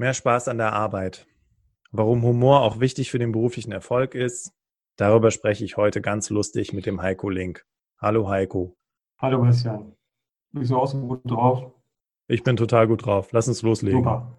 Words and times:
Mehr 0.00 0.14
Spaß 0.14 0.48
an 0.48 0.56
der 0.56 0.72
Arbeit. 0.72 1.26
Warum 1.92 2.22
Humor 2.22 2.62
auch 2.62 2.80
wichtig 2.80 3.10
für 3.10 3.18
den 3.18 3.32
beruflichen 3.32 3.70
Erfolg 3.70 4.14
ist, 4.14 4.54
darüber 4.96 5.30
spreche 5.30 5.62
ich 5.62 5.76
heute 5.76 6.00
ganz 6.00 6.30
lustig 6.30 6.72
mit 6.72 6.86
dem 6.86 7.02
Heiko 7.02 7.28
Link. 7.28 7.66
Hallo 8.00 8.26
Heiko. 8.30 8.78
Hallo 9.18 9.42
Christian. 9.42 9.92
Wie 10.52 10.64
so 10.64 10.78
aus 10.78 10.94
gut 10.94 11.20
drauf? 11.30 11.70
Ich 12.28 12.42
bin 12.42 12.56
total 12.56 12.88
gut 12.88 13.04
drauf. 13.04 13.28
Lass 13.32 13.46
uns 13.46 13.60
loslegen. 13.60 13.98
Super. 13.98 14.38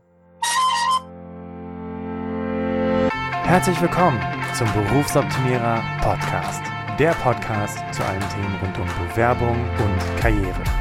Herzlich 3.44 3.80
willkommen 3.80 4.20
zum 4.56 4.68
Berufsoptimierer 4.74 5.84
Podcast. 6.02 6.64
Der 6.98 7.12
Podcast 7.12 7.78
zu 7.94 8.04
allen 8.04 8.28
Themen 8.30 8.56
rund 8.64 8.80
um 8.80 9.08
Bewerbung 9.08 9.56
und 9.78 10.20
Karriere. 10.20 10.81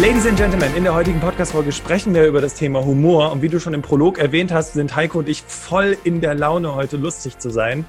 Ladies 0.00 0.26
and 0.26 0.38
Gentlemen, 0.38 0.74
in 0.74 0.84
der 0.84 0.94
heutigen 0.94 1.20
Podcast-Folge 1.20 1.70
sprechen 1.70 2.14
wir 2.14 2.26
über 2.26 2.40
das 2.40 2.54
Thema 2.54 2.82
Humor. 2.82 3.30
Und 3.30 3.42
wie 3.42 3.50
du 3.50 3.60
schon 3.60 3.74
im 3.74 3.82
Prolog 3.82 4.18
erwähnt 4.18 4.50
hast, 4.50 4.72
sind 4.72 4.96
Heiko 4.96 5.18
und 5.18 5.28
ich 5.28 5.42
voll 5.42 5.98
in 6.02 6.22
der 6.22 6.34
Laune, 6.34 6.74
heute 6.74 6.96
lustig 6.96 7.38
zu 7.38 7.50
sein. 7.50 7.84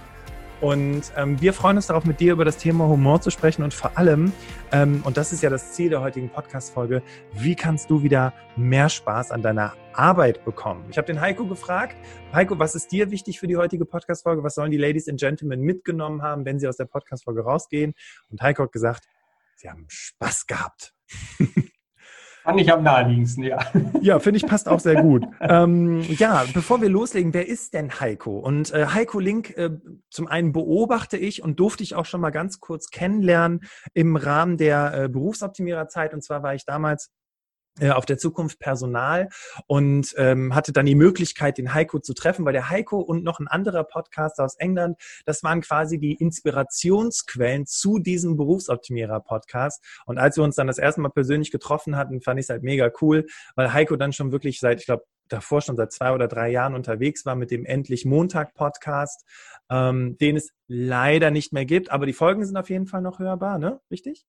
Und 0.59 1.03
ähm, 1.15 1.41
wir 1.41 1.53
freuen 1.53 1.77
uns 1.77 1.87
darauf, 1.87 2.03
mit 2.03 2.19
dir 2.19 2.33
über 2.33 2.45
das 2.45 2.57
Thema 2.57 2.87
Humor 2.87 3.21
zu 3.21 3.31
sprechen 3.31 3.63
und 3.63 3.73
vor 3.73 3.97
allem, 3.97 4.33
ähm, 4.71 5.01
und 5.05 5.17
das 5.17 5.31
ist 5.31 5.43
ja 5.43 5.49
das 5.49 5.73
Ziel 5.73 5.89
der 5.89 6.01
heutigen 6.01 6.29
Podcast-Folge, 6.29 7.01
wie 7.33 7.55
kannst 7.55 7.89
du 7.89 8.03
wieder 8.03 8.33
mehr 8.57 8.89
Spaß 8.89 9.31
an 9.31 9.41
deiner 9.41 9.73
Arbeit 9.93 10.43
bekommen? 10.45 10.85
Ich 10.89 10.97
habe 10.97 11.07
den 11.07 11.21
Heiko 11.21 11.45
gefragt, 11.45 11.95
Heiko, 12.33 12.59
was 12.59 12.75
ist 12.75 12.91
dir 12.91 13.11
wichtig 13.11 13.39
für 13.39 13.47
die 13.47 13.57
heutige 13.57 13.85
Podcast-Folge? 13.85 14.43
Was 14.43 14.55
sollen 14.55 14.71
die 14.71 14.77
Ladies 14.77 15.07
and 15.07 15.19
Gentlemen 15.19 15.61
mitgenommen 15.61 16.21
haben, 16.21 16.45
wenn 16.45 16.59
sie 16.59 16.67
aus 16.67 16.77
der 16.77 16.85
Podcast-Folge 16.85 17.43
rausgehen? 17.43 17.93
Und 18.29 18.41
Heiko 18.41 18.63
hat 18.63 18.73
gesagt, 18.73 19.05
sie 19.55 19.69
haben 19.69 19.85
Spaß 19.87 20.47
gehabt. 20.47 20.93
Fand 22.43 22.59
ich 22.59 22.71
am 22.73 22.83
naheliegendsten, 22.83 23.45
ja. 23.45 23.59
Ja, 24.01 24.19
finde 24.19 24.37
ich 24.37 24.45
passt 24.45 24.67
auch 24.67 24.81
sehr 24.81 25.01
gut. 25.01 25.25
ähm, 25.39 26.01
ja, 26.01 26.43
bevor 26.53 26.81
wir 26.81 26.89
loslegen, 26.89 27.33
wer 27.33 27.47
ist 27.47 27.73
denn 27.73 28.01
Heiko? 28.01 28.37
Und 28.37 28.73
äh, 28.73 28.87
Heiko 28.87 29.19
Link, 29.19 29.55
äh, 29.57 29.69
zum 30.09 30.27
einen 30.27 30.51
beobachte 30.51 31.15
ich 31.15 31.41
und 31.41 31.59
durfte 31.61 31.83
ich 31.83 31.95
auch 31.95 32.05
schon 32.05 32.19
mal 32.19 32.31
ganz 32.31 32.59
kurz 32.59 32.89
kennenlernen 32.89 33.61
im 33.93 34.17
Rahmen 34.17 34.57
der 34.57 34.93
äh, 34.93 35.09
Berufsoptimiererzeit. 35.09 36.13
Und 36.13 36.21
zwar 36.21 36.43
war 36.43 36.53
ich 36.53 36.65
damals 36.65 37.11
auf 37.81 38.05
der 38.05 38.17
Zukunft 38.17 38.59
Personal 38.59 39.29
und 39.65 40.13
ähm, 40.17 40.53
hatte 40.53 40.71
dann 40.73 40.85
die 40.85 40.95
Möglichkeit, 40.95 41.57
den 41.57 41.73
Heiko 41.73 41.99
zu 41.99 42.13
treffen, 42.13 42.45
weil 42.45 42.53
der 42.53 42.69
Heiko 42.69 42.99
und 42.99 43.23
noch 43.23 43.39
ein 43.39 43.47
anderer 43.47 43.83
Podcaster 43.83 44.43
aus 44.43 44.55
England, 44.55 44.97
das 45.25 45.43
waren 45.43 45.61
quasi 45.61 45.97
die 45.97 46.13
Inspirationsquellen 46.13 47.65
zu 47.65 47.97
diesem 47.97 48.37
Berufsoptimierer-Podcast. 48.37 49.83
Und 50.05 50.19
als 50.19 50.37
wir 50.37 50.43
uns 50.43 50.55
dann 50.55 50.67
das 50.67 50.77
erste 50.77 51.01
Mal 51.01 51.09
persönlich 51.09 51.51
getroffen 51.51 51.95
hatten, 51.95 52.21
fand 52.21 52.39
ich 52.39 52.45
es 52.45 52.49
halt 52.49 52.63
mega 52.63 52.91
cool, 53.01 53.25
weil 53.55 53.73
Heiko 53.73 53.95
dann 53.95 54.13
schon 54.13 54.31
wirklich 54.31 54.59
seit, 54.59 54.79
ich 54.79 54.85
glaube, 54.85 55.05
davor 55.27 55.61
schon 55.61 55.75
seit 55.75 55.91
zwei 55.91 56.13
oder 56.13 56.27
drei 56.27 56.49
Jahren 56.49 56.75
unterwegs 56.75 57.25
war 57.25 57.35
mit 57.35 57.49
dem 57.49 57.65
Endlich 57.65 58.05
Montag 58.05 58.53
Podcast, 58.53 59.25
ähm, 59.69 60.17
den 60.19 60.35
es 60.35 60.51
leider 60.67 61.31
nicht 61.31 61.53
mehr 61.53 61.65
gibt, 61.65 61.89
aber 61.89 62.05
die 62.05 62.13
Folgen 62.13 62.45
sind 62.45 62.57
auf 62.57 62.69
jeden 62.69 62.85
Fall 62.85 63.01
noch 63.01 63.19
hörbar, 63.19 63.57
ne? 63.57 63.79
Richtig? 63.89 64.25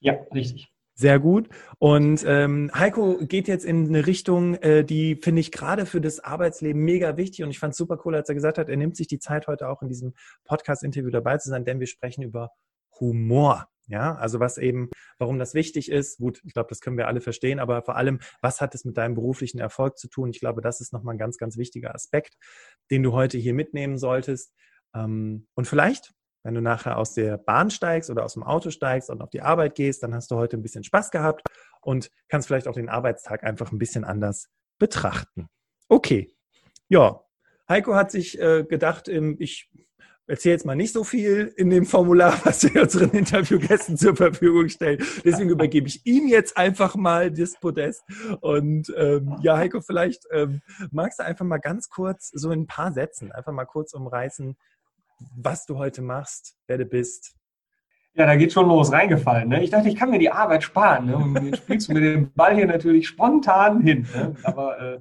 Ja, 0.00 0.14
richtig. 0.34 0.70
Sehr 0.98 1.20
gut. 1.20 1.48
Und 1.78 2.24
ähm, 2.26 2.72
Heiko 2.74 3.18
geht 3.20 3.46
jetzt 3.46 3.64
in 3.64 3.86
eine 3.86 4.08
Richtung, 4.08 4.56
äh, 4.56 4.84
die 4.84 5.14
finde 5.14 5.40
ich 5.40 5.52
gerade 5.52 5.86
für 5.86 6.00
das 6.00 6.18
Arbeitsleben 6.18 6.82
mega 6.82 7.16
wichtig. 7.16 7.44
Und 7.44 7.50
ich 7.50 7.60
fand 7.60 7.70
es 7.70 7.78
super 7.78 8.00
cool, 8.04 8.16
als 8.16 8.28
er 8.28 8.34
gesagt 8.34 8.58
hat, 8.58 8.68
er 8.68 8.76
nimmt 8.76 8.96
sich 8.96 9.06
die 9.06 9.20
Zeit 9.20 9.46
heute 9.46 9.68
auch 9.68 9.80
in 9.80 9.86
diesem 9.86 10.14
Podcast-Interview 10.44 11.10
dabei 11.10 11.38
zu 11.38 11.50
sein, 11.50 11.64
denn 11.64 11.78
wir 11.78 11.86
sprechen 11.86 12.24
über 12.24 12.50
Humor. 12.98 13.68
Ja, 13.86 14.16
also 14.16 14.40
was 14.40 14.58
eben, 14.58 14.90
warum 15.18 15.38
das 15.38 15.54
wichtig 15.54 15.88
ist. 15.88 16.18
Gut, 16.18 16.40
ich 16.44 16.52
glaube, 16.52 16.68
das 16.68 16.80
können 16.80 16.98
wir 16.98 17.06
alle 17.06 17.20
verstehen, 17.20 17.60
aber 17.60 17.82
vor 17.82 17.94
allem, 17.94 18.18
was 18.42 18.60
hat 18.60 18.74
es 18.74 18.84
mit 18.84 18.96
deinem 18.96 19.14
beruflichen 19.14 19.60
Erfolg 19.60 19.98
zu 19.98 20.08
tun? 20.08 20.30
Ich 20.30 20.40
glaube, 20.40 20.62
das 20.62 20.80
ist 20.80 20.92
nochmal 20.92 21.14
ein 21.14 21.18
ganz, 21.18 21.38
ganz 21.38 21.56
wichtiger 21.58 21.94
Aspekt, 21.94 22.34
den 22.90 23.04
du 23.04 23.12
heute 23.12 23.38
hier 23.38 23.54
mitnehmen 23.54 23.98
solltest. 23.98 24.52
Ähm, 24.96 25.46
und 25.54 25.68
vielleicht 25.68 26.12
wenn 26.42 26.54
du 26.54 26.60
nachher 26.60 26.98
aus 26.98 27.14
der 27.14 27.36
Bahn 27.36 27.70
steigst 27.70 28.10
oder 28.10 28.24
aus 28.24 28.34
dem 28.34 28.42
Auto 28.42 28.70
steigst 28.70 29.10
und 29.10 29.20
auf 29.22 29.30
die 29.30 29.42
Arbeit 29.42 29.74
gehst, 29.74 30.02
dann 30.02 30.14
hast 30.14 30.30
du 30.30 30.36
heute 30.36 30.56
ein 30.56 30.62
bisschen 30.62 30.84
Spaß 30.84 31.10
gehabt 31.10 31.42
und 31.80 32.10
kannst 32.28 32.48
vielleicht 32.48 32.68
auch 32.68 32.74
den 32.74 32.88
Arbeitstag 32.88 33.44
einfach 33.44 33.72
ein 33.72 33.78
bisschen 33.78 34.04
anders 34.04 34.48
betrachten. 34.78 35.48
Okay. 35.88 36.32
Ja, 36.88 37.22
Heiko 37.68 37.94
hat 37.94 38.10
sich 38.10 38.40
äh, 38.40 38.64
gedacht, 38.64 39.08
ähm, 39.08 39.36
ich 39.38 39.70
erzähle 40.28 40.54
jetzt 40.54 40.66
mal 40.66 40.76
nicht 40.76 40.92
so 40.92 41.04
viel 41.04 41.52
in 41.56 41.70
dem 41.70 41.86
Formular, 41.86 42.38
was 42.44 42.62
wir 42.62 42.82
unseren 42.82 43.10
Interviewgästen 43.10 43.96
zur 43.96 44.14
Verfügung 44.14 44.68
stellen. 44.68 45.02
Deswegen 45.24 45.50
übergebe 45.50 45.88
ich 45.88 46.04
ihm 46.06 46.28
jetzt 46.28 46.56
einfach 46.56 46.94
mal 46.96 47.30
das 47.30 47.58
Podest. 47.58 48.02
Und 48.40 48.92
ähm, 48.96 49.36
ja, 49.42 49.56
Heiko, 49.56 49.80
vielleicht 49.80 50.24
ähm, 50.30 50.60
magst 50.90 51.18
du 51.18 51.24
einfach 51.24 51.44
mal 51.44 51.58
ganz 51.58 51.88
kurz 51.88 52.30
so 52.32 52.50
in 52.50 52.62
ein 52.62 52.66
paar 52.66 52.92
Sätzen 52.92 53.32
einfach 53.32 53.52
mal 53.52 53.64
kurz 53.64 53.94
umreißen, 53.94 54.56
was 55.36 55.66
du 55.66 55.78
heute 55.78 56.02
machst, 56.02 56.56
wer 56.66 56.78
du 56.78 56.84
bist. 56.84 57.34
Ja, 58.14 58.26
da 58.26 58.36
geht 58.36 58.52
schon 58.52 58.66
los, 58.66 58.90
reingefallen. 58.92 59.48
Ne? 59.48 59.62
Ich 59.62 59.70
dachte, 59.70 59.88
ich 59.88 59.96
kann 59.96 60.10
mir 60.10 60.18
die 60.18 60.30
Arbeit 60.30 60.64
sparen. 60.64 61.06
Ne? 61.06 61.16
Und 61.16 61.44
jetzt 61.44 61.58
spielst 61.58 61.88
du 61.88 61.92
mir 61.92 62.00
den 62.00 62.32
Ball 62.32 62.54
hier 62.54 62.66
natürlich 62.66 63.06
spontan 63.06 63.80
hin. 63.80 64.08
Ne? 64.12 64.34
Aber 64.42 64.80
äh, 64.80 65.00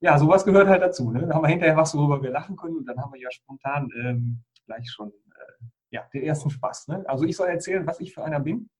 ja, 0.00 0.18
sowas 0.18 0.44
gehört 0.44 0.68
halt 0.68 0.82
dazu. 0.82 1.10
Ne? 1.10 1.20
Dann 1.20 1.34
haben 1.34 1.42
wir 1.42 1.48
hinterher 1.48 1.76
was, 1.76 1.94
worüber 1.94 2.22
wir 2.22 2.30
lachen 2.30 2.56
können 2.56 2.78
und 2.78 2.86
dann 2.86 2.98
haben 2.98 3.12
wir 3.12 3.20
ja 3.20 3.30
spontan 3.30 3.90
ähm, 4.02 4.42
gleich 4.64 4.90
schon 4.90 5.08
äh, 5.08 5.64
ja, 5.90 6.08
den 6.14 6.22
ersten 6.22 6.48
Spaß. 6.48 6.88
Ne? 6.88 7.04
Also 7.06 7.24
ich 7.24 7.36
soll 7.36 7.48
erzählen, 7.48 7.86
was 7.86 8.00
ich 8.00 8.14
für 8.14 8.24
einer 8.24 8.40
bin. 8.40 8.70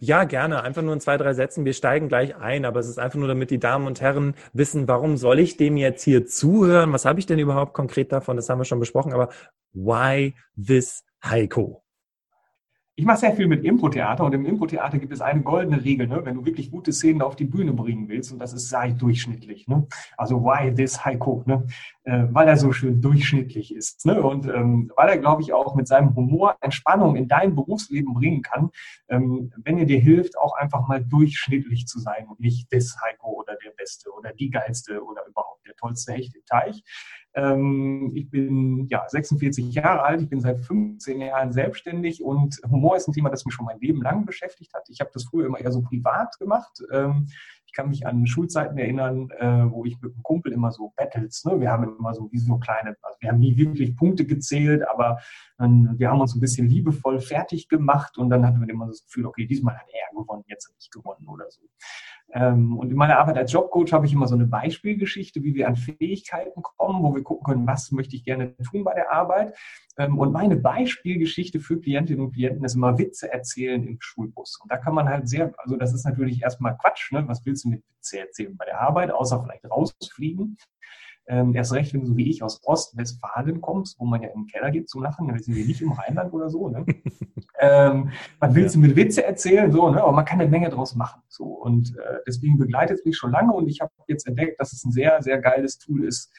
Ja, 0.00 0.24
gerne. 0.24 0.62
Einfach 0.62 0.82
nur 0.82 0.92
in 0.92 1.00
zwei, 1.00 1.16
drei 1.16 1.32
Sätzen. 1.32 1.64
Wir 1.64 1.72
steigen 1.72 2.08
gleich 2.08 2.36
ein, 2.36 2.64
aber 2.64 2.80
es 2.80 2.88
ist 2.88 2.98
einfach 2.98 3.18
nur, 3.18 3.28
damit 3.28 3.50
die 3.50 3.58
Damen 3.58 3.86
und 3.86 4.00
Herren 4.00 4.34
wissen, 4.52 4.86
warum 4.88 5.16
soll 5.16 5.38
ich 5.38 5.56
dem 5.56 5.76
jetzt 5.76 6.02
hier 6.02 6.26
zuhören? 6.26 6.92
Was 6.92 7.04
habe 7.04 7.20
ich 7.20 7.26
denn 7.26 7.38
überhaupt 7.38 7.72
konkret 7.72 8.12
davon? 8.12 8.36
Das 8.36 8.48
haben 8.48 8.58
wir 8.58 8.64
schon 8.64 8.80
besprochen, 8.80 9.12
aber 9.12 9.30
why 9.76 10.34
this 10.56 11.04
Heiko? 11.22 11.82
Ich 12.98 13.04
mache 13.04 13.18
sehr 13.18 13.34
viel 13.34 13.46
mit 13.46 13.62
Impro-Theater 13.62 14.24
und 14.24 14.32
im 14.32 14.46
Impro-Theater 14.46 14.98
gibt 14.98 15.12
es 15.12 15.20
eine 15.20 15.42
goldene 15.42 15.84
Regel, 15.84 16.06
ne? 16.08 16.24
wenn 16.24 16.36
du 16.36 16.46
wirklich 16.46 16.70
gute 16.70 16.94
Szenen 16.94 17.20
auf 17.20 17.36
die 17.36 17.44
Bühne 17.44 17.74
bringen 17.74 18.08
willst 18.08 18.32
und 18.32 18.38
das 18.38 18.54
ist 18.54 18.70
sei 18.70 18.92
durchschnittlich. 18.92 19.68
Ne? 19.68 19.86
Also 20.16 20.42
why 20.42 20.74
this 20.74 21.04
Heiko? 21.04 21.42
Ne? 21.44 21.66
Äh, 22.04 22.24
weil 22.30 22.48
er 22.48 22.56
so 22.56 22.72
schön 22.72 23.02
durchschnittlich 23.02 23.74
ist 23.74 24.06
ne? 24.06 24.22
und 24.22 24.46
ähm, 24.46 24.90
weil 24.96 25.10
er, 25.10 25.18
glaube 25.18 25.42
ich, 25.42 25.52
auch 25.52 25.74
mit 25.74 25.86
seinem 25.86 26.16
Humor 26.16 26.56
Entspannung 26.62 27.16
in 27.16 27.28
dein 27.28 27.54
Berufsleben 27.54 28.14
bringen 28.14 28.40
kann, 28.40 28.70
ähm, 29.10 29.52
wenn 29.62 29.76
er 29.76 29.84
dir 29.84 30.00
hilft, 30.00 30.38
auch 30.38 30.54
einfach 30.54 30.88
mal 30.88 31.04
durchschnittlich 31.04 31.86
zu 31.86 32.00
sein 32.00 32.26
und 32.26 32.40
nicht 32.40 32.70
this 32.70 32.96
Heiko 33.04 33.28
oder 33.28 33.56
der 33.62 33.72
Beste 33.76 34.10
oder 34.10 34.32
die 34.32 34.48
Geilste 34.48 35.04
oder 35.04 35.20
überhaupt 35.28 35.55
der 35.66 35.76
tollste 35.76 36.12
Hecht 36.12 36.34
im 36.34 36.44
Teich. 36.44 36.82
Ähm, 37.36 38.12
ich 38.14 38.30
bin 38.30 38.86
ja 38.88 39.04
46 39.06 39.74
Jahre 39.74 40.02
alt, 40.02 40.22
ich 40.22 40.28
bin 40.28 40.40
seit 40.40 40.58
15 40.58 41.20
Jahren 41.20 41.52
selbstständig 41.52 42.22
und 42.22 42.58
Humor 42.70 42.96
ist 42.96 43.08
ein 43.08 43.12
Thema, 43.12 43.28
das 43.28 43.44
mich 43.44 43.54
schon 43.54 43.66
mein 43.66 43.78
Leben 43.78 44.00
lang 44.00 44.24
beschäftigt 44.24 44.72
hat. 44.72 44.88
Ich 44.88 45.00
habe 45.00 45.10
das 45.12 45.24
früher 45.24 45.46
immer 45.46 45.60
eher 45.60 45.70
so 45.70 45.82
privat 45.82 46.38
gemacht. 46.38 46.82
Ähm, 46.90 47.26
ich 47.66 47.72
kann 47.74 47.90
mich 47.90 48.06
an 48.06 48.26
Schulzeiten 48.26 48.78
erinnern, 48.78 49.28
äh, 49.38 49.70
wo 49.70 49.84
ich 49.84 50.00
mit 50.00 50.14
einem 50.14 50.22
Kumpel 50.22 50.52
immer 50.52 50.72
so 50.72 50.94
Battles, 50.96 51.44
ne? 51.44 51.60
wir 51.60 51.70
haben 51.70 51.84
immer 51.98 52.14
so 52.14 52.30
wie 52.32 52.38
so 52.38 52.56
kleine, 52.56 52.96
also 53.02 53.18
wir 53.20 53.30
haben 53.30 53.38
nie 53.38 53.56
wirklich 53.58 53.94
Punkte 53.94 54.24
gezählt, 54.24 54.88
aber 54.88 55.18
ähm, 55.60 55.94
wir 55.98 56.08
haben 56.10 56.20
uns 56.20 56.34
ein 56.34 56.40
bisschen 56.40 56.68
liebevoll 56.68 57.20
fertig 57.20 57.68
gemacht 57.68 58.16
und 58.16 58.30
dann 58.30 58.46
hatten 58.46 58.60
wir 58.60 58.68
immer 58.70 58.86
das 58.86 59.04
Gefühl, 59.04 59.26
okay, 59.26 59.46
diesmal 59.46 59.76
hat 59.76 59.88
er 59.88 60.06
gewonnen, 60.18 60.44
jetzt 60.46 60.68
habe 60.68 60.76
ich 60.80 60.90
gewonnen 60.90 61.28
oder 61.28 61.50
so. 61.50 61.60
Ähm, 62.32 62.76
und 62.78 62.90
in 62.90 62.96
meiner 62.96 63.18
Arbeit 63.18 63.38
als 63.38 63.52
Jobcoach 63.52 63.92
habe 63.92 64.06
ich 64.06 64.12
immer 64.12 64.26
so 64.26 64.34
eine 64.34 64.46
Beispielgeschichte, 64.46 65.42
wie 65.42 65.54
wir 65.54 65.68
an 65.68 65.76
Fähigkeiten 65.76 66.62
kommen, 66.62 67.02
wo 67.02 67.14
wir 67.14 67.22
gucken 67.22 67.44
können, 67.44 67.66
was 67.66 67.92
möchte 67.92 68.16
ich 68.16 68.24
gerne 68.24 68.56
tun 68.58 68.84
bei 68.84 68.94
der 68.94 69.12
Arbeit. 69.12 69.56
Ähm, 69.96 70.18
und 70.18 70.32
meine 70.32 70.56
Beispielgeschichte 70.56 71.60
für 71.60 71.80
Klientinnen 71.80 72.24
und 72.24 72.32
Klienten 72.32 72.64
ist 72.64 72.74
immer 72.74 72.98
Witze 72.98 73.32
erzählen 73.32 73.86
im 73.86 73.98
Schulbus. 74.00 74.58
Und 74.62 74.70
da 74.70 74.76
kann 74.76 74.94
man 74.94 75.08
halt 75.08 75.28
sehr, 75.28 75.54
also 75.58 75.76
das 75.76 75.94
ist 75.94 76.04
natürlich 76.04 76.42
erstmal 76.42 76.76
Quatsch, 76.76 77.12
ne? 77.12 77.26
was 77.28 77.44
willst 77.46 77.64
du 77.64 77.70
mit 77.70 77.84
Witze 77.88 78.20
erzählen 78.20 78.56
bei 78.56 78.64
der 78.64 78.80
Arbeit, 78.80 79.10
außer 79.10 79.42
vielleicht 79.42 79.64
rausfliegen. 79.70 80.56
Ähm, 81.28 81.54
erst 81.54 81.72
recht, 81.72 81.92
wenn 81.92 82.02
du 82.02 82.06
so 82.06 82.16
wie 82.16 82.30
ich 82.30 82.42
aus 82.42 82.60
Ostwestfalen 82.64 83.60
kommst, 83.60 83.98
wo 83.98 84.04
man 84.04 84.22
ja 84.22 84.28
in 84.28 84.42
den 84.42 84.46
Keller 84.46 84.70
geht 84.70 84.88
zum 84.88 85.02
Lachen, 85.02 85.26
wir 85.26 85.42
sind 85.42 85.56
wir 85.56 85.66
nicht 85.66 85.82
im 85.82 85.92
Rheinland 85.92 86.32
oder 86.32 86.48
so. 86.50 86.68
Ne? 86.68 86.86
ähm, 87.58 88.10
man 88.40 88.54
will 88.54 88.66
ja. 88.66 88.78
mit 88.78 88.94
Witze 88.94 89.24
erzählen, 89.24 89.72
so, 89.72 89.90
ne? 89.90 90.02
aber 90.02 90.12
man 90.12 90.24
kann 90.24 90.40
eine 90.40 90.48
Menge 90.50 90.68
draus 90.70 90.94
machen. 90.94 91.22
So. 91.28 91.44
Und 91.44 91.96
äh, 91.98 92.18
deswegen 92.26 92.58
begleitet 92.58 92.98
es 92.98 93.04
mich 93.04 93.16
schon 93.16 93.32
lange 93.32 93.52
und 93.52 93.68
ich 93.68 93.80
habe 93.80 93.90
jetzt 94.06 94.26
entdeckt, 94.26 94.60
dass 94.60 94.72
es 94.72 94.84
ein 94.84 94.92
sehr, 94.92 95.20
sehr 95.22 95.40
geiles 95.40 95.78
Tool 95.78 96.04
ist 96.04 96.32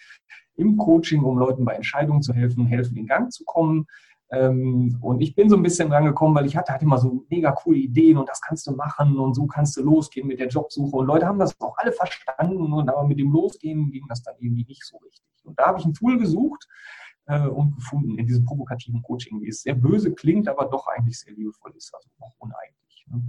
im 0.55 0.77
Coaching, 0.77 1.23
um 1.23 1.37
Leuten 1.37 1.65
bei 1.65 1.73
Entscheidungen 1.73 2.21
zu 2.21 2.33
helfen, 2.33 2.65
helfen 2.65 2.97
in 2.97 3.07
Gang 3.07 3.31
zu 3.31 3.43
kommen. 3.45 3.87
Ähm, 4.29 4.97
und 5.01 5.21
ich 5.21 5.35
bin 5.35 5.49
so 5.49 5.55
ein 5.55 5.63
bisschen 5.63 5.89
dran 5.89 6.05
gekommen, 6.05 6.35
weil 6.35 6.45
ich 6.45 6.57
hatte, 6.57 6.73
hatte 6.73 6.83
immer 6.83 6.97
so 6.97 7.25
mega 7.29 7.51
coole 7.51 7.77
Ideen 7.77 8.17
und 8.17 8.27
das 8.27 8.41
kannst 8.41 8.67
du 8.67 8.71
machen 8.71 9.17
und 9.17 9.33
so 9.33 9.47
kannst 9.47 9.77
du 9.77 9.83
losgehen 9.83 10.27
mit 10.27 10.39
der 10.39 10.47
Jobsuche. 10.47 10.95
Und 10.97 11.07
Leute 11.07 11.25
haben 11.25 11.39
das 11.39 11.59
auch 11.61 11.77
alle 11.77 11.93
verstanden 11.93 12.73
und 12.73 12.89
aber 12.89 13.05
mit 13.05 13.19
dem 13.19 13.31
Losgehen 13.31 13.89
ging 13.91 14.05
das 14.09 14.23
dann 14.23 14.35
irgendwie 14.39 14.65
nicht 14.65 14.85
so 14.85 14.97
richtig. 14.97 15.25
Und 15.45 15.57
da 15.57 15.67
habe 15.67 15.79
ich 15.79 15.85
ein 15.85 15.93
Tool 15.93 16.17
gesucht 16.17 16.67
äh, 17.27 17.47
und 17.47 17.75
gefunden 17.75 18.17
in 18.17 18.27
diesem 18.27 18.43
provokativen 18.43 19.01
Coaching, 19.01 19.41
wie 19.41 19.47
es 19.47 19.61
sehr 19.61 19.75
böse 19.75 20.13
klingt, 20.13 20.49
aber 20.49 20.65
doch 20.65 20.87
eigentlich 20.87 21.19
sehr 21.19 21.33
liebevoll 21.33 21.73
ist, 21.77 21.93
also 21.95 22.09
auch 22.19 22.33
uneigentlich. 22.39 23.05
Ne? 23.07 23.21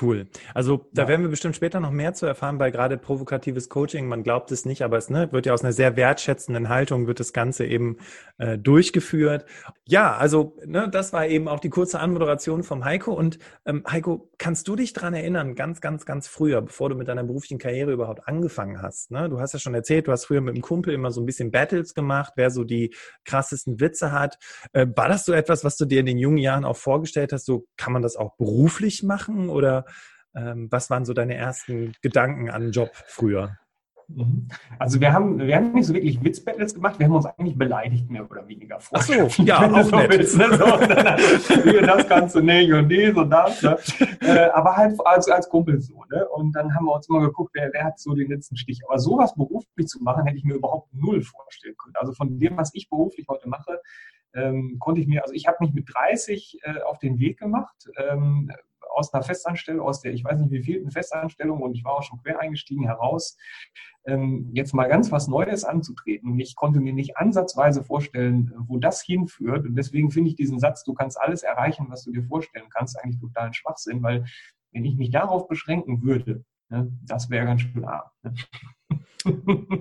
Cool. 0.00 0.26
Also 0.54 0.88
da 0.92 1.02
ja. 1.02 1.08
werden 1.08 1.22
wir 1.22 1.28
bestimmt 1.28 1.54
später 1.54 1.78
noch 1.78 1.92
mehr 1.92 2.14
zu 2.14 2.26
erfahren, 2.26 2.58
weil 2.58 2.72
gerade 2.72 2.98
provokatives 2.98 3.68
Coaching, 3.68 4.08
man 4.08 4.24
glaubt 4.24 4.50
es 4.50 4.64
nicht, 4.64 4.82
aber 4.82 4.96
es 4.96 5.08
ne, 5.08 5.30
wird 5.30 5.46
ja 5.46 5.52
aus 5.52 5.62
einer 5.62 5.72
sehr 5.72 5.96
wertschätzenden 5.96 6.68
Haltung 6.68 7.06
wird 7.06 7.20
das 7.20 7.32
Ganze 7.32 7.64
eben 7.64 7.98
äh, 8.38 8.58
durchgeführt. 8.58 9.44
Ja, 9.86 10.16
also 10.16 10.56
ne, 10.64 10.88
das 10.90 11.12
war 11.12 11.28
eben 11.28 11.46
auch 11.46 11.60
die 11.60 11.70
kurze 11.70 12.00
Anmoderation 12.00 12.64
vom 12.64 12.84
Heiko. 12.84 13.12
Und 13.12 13.38
ähm, 13.66 13.84
Heiko, 13.88 14.30
kannst 14.38 14.66
du 14.66 14.74
dich 14.74 14.94
dran 14.94 15.14
erinnern, 15.14 15.54
ganz, 15.54 15.80
ganz, 15.80 16.04
ganz 16.04 16.26
früher, 16.26 16.60
bevor 16.60 16.88
du 16.88 16.96
mit 16.96 17.06
deiner 17.06 17.22
beruflichen 17.22 17.58
Karriere 17.58 17.92
überhaupt 17.92 18.26
angefangen 18.26 18.82
hast? 18.82 19.12
Ne? 19.12 19.28
Du 19.28 19.38
hast 19.38 19.52
ja 19.52 19.60
schon 19.60 19.74
erzählt, 19.74 20.08
du 20.08 20.12
hast 20.12 20.24
früher 20.24 20.40
mit 20.40 20.56
dem 20.56 20.62
Kumpel 20.62 20.92
immer 20.92 21.12
so 21.12 21.20
ein 21.20 21.26
bisschen 21.26 21.52
Battles 21.52 21.94
gemacht, 21.94 22.32
wer 22.34 22.50
so 22.50 22.64
die 22.64 22.92
krassesten 23.24 23.78
Witze 23.78 24.10
hat. 24.10 24.38
Äh, 24.72 24.88
war 24.96 25.08
das 25.08 25.24
so 25.24 25.32
etwas, 25.32 25.62
was 25.62 25.76
du 25.76 25.84
dir 25.84 26.00
in 26.00 26.06
den 26.06 26.18
jungen 26.18 26.38
Jahren 26.38 26.64
auch 26.64 26.76
vorgestellt 26.76 27.32
hast? 27.32 27.46
So 27.46 27.66
kann 27.76 27.92
man 27.92 28.02
das 28.02 28.16
auch 28.16 28.36
beruflich 28.36 29.04
machen 29.04 29.48
oder 29.48 29.83
ähm, 30.34 30.68
was 30.70 30.90
waren 30.90 31.04
so 31.04 31.12
deine 31.12 31.34
ersten 31.34 31.92
Gedanken 32.02 32.50
an 32.50 32.62
den 32.62 32.72
Job 32.72 32.90
früher? 33.06 33.56
Mhm. 34.08 34.48
Also 34.78 35.00
wir 35.00 35.12
haben, 35.12 35.38
wir 35.38 35.56
haben 35.56 35.72
nicht 35.72 35.86
so 35.86 35.94
wirklich 35.94 36.22
Witzbattles 36.22 36.74
gemacht, 36.74 36.98
wir 36.98 37.06
haben 37.06 37.14
uns 37.14 37.26
eigentlich 37.26 37.56
beleidigt, 37.56 38.10
mehr 38.10 38.28
oder 38.30 38.46
weniger. 38.46 38.78
Ach 38.92 39.02
so, 39.02 39.12
ja, 39.42 39.70
auch 39.72 39.82
so 39.82 39.96
nett. 39.96 40.10
Willst, 40.10 40.36
ne? 40.36 40.48
so, 40.50 40.64
dann, 40.64 41.86
das 41.86 42.08
kannst 42.08 42.34
du 42.34 42.40
nicht 42.40 42.72
und 42.72 42.88
dies 42.88 43.14
und 43.14 43.30
das. 43.30 43.62
Ne? 43.62 43.78
Äh, 44.20 44.50
aber 44.50 44.76
halt 44.76 44.98
als, 45.04 45.28
als 45.28 45.48
Kumpel 45.48 45.80
so. 45.80 46.04
Ne? 46.10 46.26
Und 46.28 46.54
dann 46.54 46.74
haben 46.74 46.86
wir 46.86 46.94
uns 46.94 47.08
mal 47.08 47.20
geguckt, 47.20 47.52
wer, 47.54 47.70
wer 47.72 47.84
hat 47.84 47.98
so 47.98 48.14
den 48.14 48.28
letzten 48.28 48.56
Stich. 48.56 48.80
Aber 48.86 48.98
sowas 48.98 49.34
beruflich 49.34 49.86
zu 49.86 50.02
machen, 50.02 50.24
hätte 50.26 50.36
ich 50.36 50.44
mir 50.44 50.54
überhaupt 50.54 50.92
null 50.92 51.22
vorstellen 51.22 51.74
können. 51.82 51.94
Also 51.96 52.12
von 52.12 52.38
dem, 52.38 52.56
was 52.56 52.70
ich 52.74 52.88
beruflich 52.90 53.26
heute 53.28 53.48
mache, 53.48 53.80
ähm, 54.34 54.76
konnte 54.80 55.00
ich 55.00 55.06
mir, 55.06 55.22
also 55.22 55.32
ich 55.32 55.46
habe 55.46 55.58
mich 55.60 55.72
mit 55.72 55.88
30 55.94 56.58
äh, 56.62 56.80
auf 56.82 56.98
den 56.98 57.18
Weg 57.18 57.38
gemacht, 57.38 57.88
ähm, 57.96 58.50
aus 58.94 59.12
einer 59.12 59.22
Festanstellung, 59.22 59.86
aus 59.86 60.00
der, 60.00 60.12
ich 60.12 60.24
weiß 60.24 60.40
nicht 60.40 60.50
wie 60.50 60.62
vielten 60.62 60.90
Festanstellung 60.90 61.60
und 61.60 61.74
ich 61.74 61.84
war 61.84 61.94
auch 61.94 62.02
schon 62.02 62.20
quer 62.22 62.40
eingestiegen 62.40 62.84
heraus, 62.84 63.36
ähm, 64.06 64.50
jetzt 64.52 64.74
mal 64.74 64.88
ganz 64.88 65.10
was 65.12 65.28
Neues 65.28 65.64
anzutreten. 65.64 66.38
Ich 66.38 66.56
konnte 66.56 66.80
mir 66.80 66.92
nicht 66.92 67.16
ansatzweise 67.16 67.82
vorstellen, 67.82 68.52
wo 68.66 68.78
das 68.78 69.02
hinführt. 69.02 69.66
Und 69.66 69.76
deswegen 69.76 70.10
finde 70.10 70.30
ich 70.30 70.36
diesen 70.36 70.58
Satz, 70.58 70.84
du 70.84 70.94
kannst 70.94 71.18
alles 71.18 71.42
erreichen, 71.42 71.86
was 71.88 72.04
du 72.04 72.12
dir 72.12 72.22
vorstellen 72.22 72.68
kannst, 72.74 72.98
eigentlich 73.02 73.20
total 73.20 73.46
ein 73.46 73.54
Schwachsinn, 73.54 74.02
weil 74.02 74.24
wenn 74.72 74.84
ich 74.84 74.96
mich 74.96 75.10
darauf 75.10 75.48
beschränken 75.48 76.02
würde, 76.02 76.44
ne, 76.68 76.92
das 77.02 77.30
wäre 77.30 77.46
ganz 77.46 77.62
schön 77.62 77.84
arm. 77.84 78.10
Ne? 78.22 78.34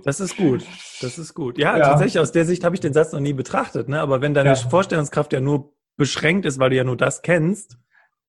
Das 0.06 0.22
ist 0.22 0.38
gut. 0.38 0.66
Das 1.02 1.18
ist 1.18 1.34
gut. 1.34 1.58
Ja, 1.58 1.78
ja, 1.78 1.84
tatsächlich, 1.84 2.20
aus 2.20 2.32
der 2.32 2.46
Sicht 2.46 2.64
habe 2.64 2.76
ich 2.76 2.80
den 2.80 2.94
Satz 2.94 3.12
noch 3.12 3.20
nie 3.20 3.34
betrachtet. 3.34 3.90
Ne? 3.90 4.00
Aber 4.00 4.22
wenn 4.22 4.34
deine 4.34 4.52
ja. 4.52 4.56
Vorstellungskraft 4.56 5.34
ja 5.34 5.42
nur 5.42 5.74
beschränkt 5.98 6.46
ist, 6.46 6.60
weil 6.60 6.70
du 6.70 6.78
ja 6.78 6.86
nur 6.86 6.96
das 6.96 7.22
kennst, 7.22 7.78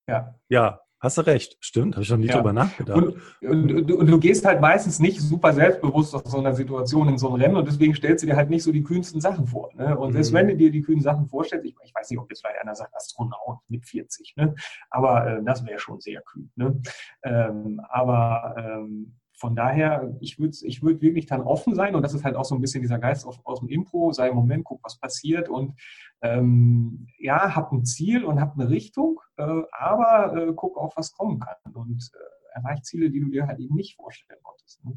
ja. 0.06 0.35
Ja, 0.49 0.81
hast 1.01 1.19
du 1.19 1.23
recht. 1.23 1.56
Stimmt, 1.61 1.95
habe 1.95 2.03
ich 2.03 2.11
noch 2.11 2.17
nie 2.17 2.27
ja. 2.27 2.37
drüber 2.37 2.53
nachgedacht. 2.53 2.97
Und, 2.97 3.17
und, 3.43 3.73
und, 3.73 3.93
und, 3.93 4.06
du 4.11 4.19
gehst 4.19 4.45
halt 4.45 4.61
meistens 4.61 4.99
nicht 4.99 5.21
super 5.21 5.53
selbstbewusst 5.53 6.15
aus 6.15 6.25
so 6.25 6.39
einer 6.39 6.55
Situation 6.55 7.09
in 7.09 7.19
so 7.19 7.29
ein 7.29 7.41
Rennen 7.41 7.56
und 7.56 7.69
deswegen 7.69 7.95
stellst 7.95 8.23
du 8.23 8.27
dir 8.27 8.37
halt 8.37 8.51
nicht 8.51 8.62
so 8.62 8.73
die 8.73 8.83
kühnsten 8.83 9.21
Sachen 9.21 9.47
vor. 9.47 9.71
Ne? 9.75 9.97
Und 9.97 10.11
mhm. 10.11 10.12
selbst 10.15 10.33
wenn 10.33 10.49
du 10.49 10.56
dir 10.56 10.71
die 10.71 10.83
kühnen 10.83 11.03
Sachen 11.03 11.27
vorstellst, 11.27 11.67
ich, 11.67 11.77
ich 11.85 11.95
weiß 11.95 12.11
nicht, 12.11 12.19
ob 12.19 12.31
jetzt 12.31 12.41
vielleicht 12.41 12.61
einer 12.61 12.75
sagt 12.75 12.95
Astronaut 12.95 13.59
mit 13.69 13.87
40, 13.87 14.35
ne? 14.37 14.55
aber 14.91 15.27
äh, 15.27 15.45
das 15.45 15.65
wäre 15.65 15.79
schon 15.79 16.01
sehr 16.01 16.23
kühn. 16.23 16.51
Ne? 16.56 16.81
Ähm, 17.23 17.81
aber 17.89 18.55
ähm, 18.59 19.17
von 19.44 19.55
daher, 19.55 20.17
ich 20.20 20.38
würde 20.38 20.56
ich 20.62 20.82
würd 20.82 21.02
wirklich 21.02 21.26
dann 21.26 21.43
offen 21.43 21.75
sein 21.75 21.94
und 21.94 22.00
das 22.00 22.14
ist 22.14 22.25
halt 22.25 22.35
auch 22.35 22.46
so 22.46 22.55
ein 22.55 22.62
bisschen 22.62 22.81
dieser 22.81 22.99
Geist 22.99 23.26
aus, 23.26 23.38
aus 23.44 23.61
dem 23.61 23.69
Impro, 23.69 24.11
sei 24.11 24.31
im 24.31 24.37
Moment, 24.37 24.64
guck, 24.64 24.82
was 24.82 24.99
passiert 24.99 25.50
und 25.50 25.79
ähm, 26.23 27.08
ja, 27.19 27.55
hab 27.55 27.70
ein 27.70 27.85
Ziel 27.85 28.25
und 28.25 28.41
hab 28.41 28.55
eine 28.55 28.70
Richtung, 28.70 29.20
äh, 29.37 29.61
aber 29.70 30.35
äh, 30.35 30.52
guck 30.56 30.79
auch, 30.79 30.96
was 30.96 31.12
kommen 31.12 31.41
kann 31.41 31.75
und 31.75 32.11
äh, 32.14 32.58
erreich 32.58 32.85
Ziele, 32.85 33.11
die 33.11 33.20
du 33.20 33.29
dir 33.29 33.46
halt 33.46 33.58
eben 33.58 33.75
nicht 33.75 33.96
vorstellen 33.96 34.41
konntest. 34.43 34.82
Ne? 34.82 34.96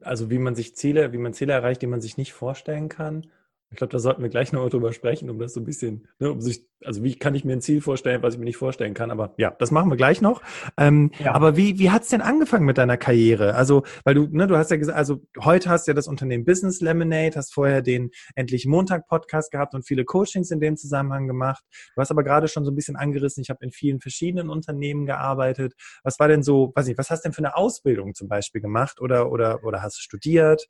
Also 0.00 0.28
wie 0.28 0.40
man 0.40 0.56
sich 0.56 0.74
Ziele, 0.74 1.12
wie 1.12 1.18
man 1.18 1.32
Ziele 1.32 1.52
erreicht, 1.52 1.82
die 1.82 1.86
man 1.86 2.00
sich 2.00 2.16
nicht 2.16 2.32
vorstellen 2.32 2.88
kann. 2.88 3.30
Ich 3.72 3.76
glaube, 3.76 3.92
da 3.92 4.00
sollten 4.00 4.20
wir 4.20 4.28
gleich 4.30 4.52
noch 4.52 4.68
drüber 4.68 4.92
sprechen, 4.92 5.30
um 5.30 5.38
das 5.38 5.54
so 5.54 5.60
ein 5.60 5.64
bisschen, 5.64 6.08
ne, 6.18 6.32
um 6.32 6.40
sich, 6.40 6.66
also 6.84 7.04
wie 7.04 7.14
kann 7.14 7.36
ich 7.36 7.44
mir 7.44 7.52
ein 7.52 7.60
Ziel 7.60 7.80
vorstellen, 7.80 8.20
was 8.20 8.34
ich 8.34 8.40
mir 8.40 8.44
nicht 8.44 8.56
vorstellen 8.56 8.94
kann. 8.94 9.12
Aber 9.12 9.32
ja, 9.36 9.52
das 9.52 9.70
machen 9.70 9.90
wir 9.90 9.96
gleich 9.96 10.20
noch. 10.20 10.42
Ähm, 10.76 11.12
ja. 11.20 11.34
Aber 11.34 11.56
wie, 11.56 11.78
wie 11.78 11.90
hat's 11.90 12.08
denn 12.08 12.20
angefangen 12.20 12.66
mit 12.66 12.78
deiner 12.78 12.96
Karriere? 12.96 13.54
Also, 13.54 13.84
weil 14.02 14.14
du, 14.14 14.26
ne, 14.26 14.48
du 14.48 14.56
hast 14.56 14.72
ja 14.72 14.76
gesagt, 14.76 14.98
also 14.98 15.22
heute 15.38 15.70
hast 15.70 15.86
du 15.86 15.92
ja 15.92 15.94
das 15.94 16.08
Unternehmen 16.08 16.44
Business 16.44 16.80
Lemonade, 16.80 17.36
hast 17.36 17.54
vorher 17.54 17.80
den 17.80 18.10
Endlich 18.34 18.66
Montag 18.66 19.06
Podcast 19.06 19.52
gehabt 19.52 19.72
und 19.74 19.86
viele 19.86 20.04
Coachings 20.04 20.50
in 20.50 20.58
dem 20.58 20.76
Zusammenhang 20.76 21.28
gemacht. 21.28 21.62
Du 21.94 22.00
hast 22.00 22.10
aber 22.10 22.24
gerade 22.24 22.48
schon 22.48 22.64
so 22.64 22.72
ein 22.72 22.74
bisschen 22.74 22.96
angerissen, 22.96 23.40
ich 23.40 23.50
habe 23.50 23.64
in 23.64 23.70
vielen 23.70 24.00
verschiedenen 24.00 24.50
Unternehmen 24.50 25.06
gearbeitet. 25.06 25.74
Was 26.02 26.18
war 26.18 26.26
denn 26.26 26.42
so, 26.42 26.72
weiß 26.74 26.88
nicht, 26.88 26.98
was 26.98 27.08
hast 27.08 27.24
du 27.24 27.28
denn 27.28 27.34
für 27.34 27.44
eine 27.44 27.54
Ausbildung 27.54 28.14
zum 28.14 28.26
Beispiel 28.26 28.60
gemacht 28.60 29.00
oder, 29.00 29.30
oder, 29.30 29.62
oder 29.62 29.80
hast 29.80 29.96
du 29.98 30.02
studiert? 30.02 30.66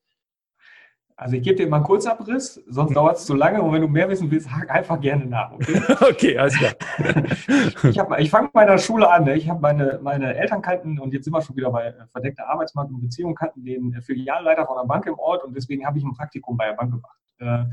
Also 1.20 1.36
ich 1.36 1.42
gebe 1.42 1.54
dir 1.56 1.68
mal 1.68 1.76
einen 1.76 1.84
Kurzabriss, 1.84 2.62
sonst 2.66 2.96
dauert 2.96 3.18
es 3.18 3.26
zu 3.26 3.34
lange 3.34 3.60
und 3.60 3.74
wenn 3.74 3.82
du 3.82 3.88
mehr 3.88 4.08
wissen 4.08 4.30
willst, 4.30 4.50
hak 4.50 4.70
einfach 4.70 4.98
gerne 5.02 5.26
nach, 5.26 5.52
okay? 5.52 5.82
okay, 6.10 6.38
alles 6.38 6.56
klar. 6.56 6.72
ich 7.90 8.00
ich 8.24 8.30
fange 8.30 8.48
bei 8.54 8.64
der 8.64 8.78
Schule 8.78 9.06
an. 9.06 9.24
Ne? 9.24 9.36
Ich 9.36 9.46
habe 9.46 9.60
meine, 9.60 10.00
meine 10.02 10.34
Eltern 10.34 10.62
kannten, 10.62 10.98
und 10.98 11.12
jetzt 11.12 11.24
sind 11.24 11.34
wir 11.34 11.42
schon 11.42 11.56
wieder 11.56 11.70
bei 11.70 11.88
äh, 11.88 12.06
verdeckter 12.10 12.48
Arbeitsmarkt 12.48 12.90
und 12.90 13.02
Beziehung, 13.02 13.34
kannten 13.34 13.62
den 13.66 13.92
äh, 13.92 14.00
Filialleiter 14.00 14.64
von 14.64 14.78
einer 14.78 14.86
Bank 14.86 15.04
im 15.04 15.18
Ort 15.18 15.44
und 15.44 15.54
deswegen 15.54 15.84
habe 15.84 15.98
ich 15.98 16.04
ein 16.04 16.14
Praktikum 16.14 16.56
bei 16.56 16.68
der 16.68 16.72
Bank 16.72 16.90
gemacht. 16.90 17.18
Äh, 17.38 17.64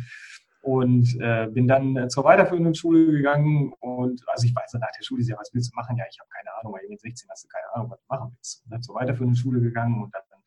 und 0.61 1.17
bin 1.53 1.65
dann 1.65 2.09
zur 2.09 2.25
weiterführenden 2.25 2.75
Schule 2.75 3.05
gegangen 3.09 3.71
und 3.79 4.21
also 4.27 4.45
ich 4.45 4.53
weiß 4.53 4.73
nach 4.73 4.91
der 4.99 5.03
Schule, 5.03 5.23
ja, 5.23 5.37
was 5.37 5.53
willst 5.53 5.71
du 5.71 5.75
machen? 5.77 5.95
Ja, 5.95 6.03
ich 6.09 6.19
habe 6.19 6.27
keine 6.29 6.53
Ahnung, 6.59 6.73
weil 6.73 6.81
ich 6.81 6.89
bin 6.89 6.97
16 6.97 7.29
hast 7.29 7.45
du 7.45 7.47
keine 7.47 7.73
Ahnung, 7.73 7.91
was 7.91 8.01
du 8.01 8.05
machen 8.09 8.31
willst. 8.35 8.65
Und 8.65 8.73
dann 8.73 8.81
zur 8.81 8.95
weiterführenden 8.95 9.37
Schule 9.37 9.61
gegangen 9.61 10.03
und 10.03 10.13
dann, 10.13 10.23
dann 10.29 10.39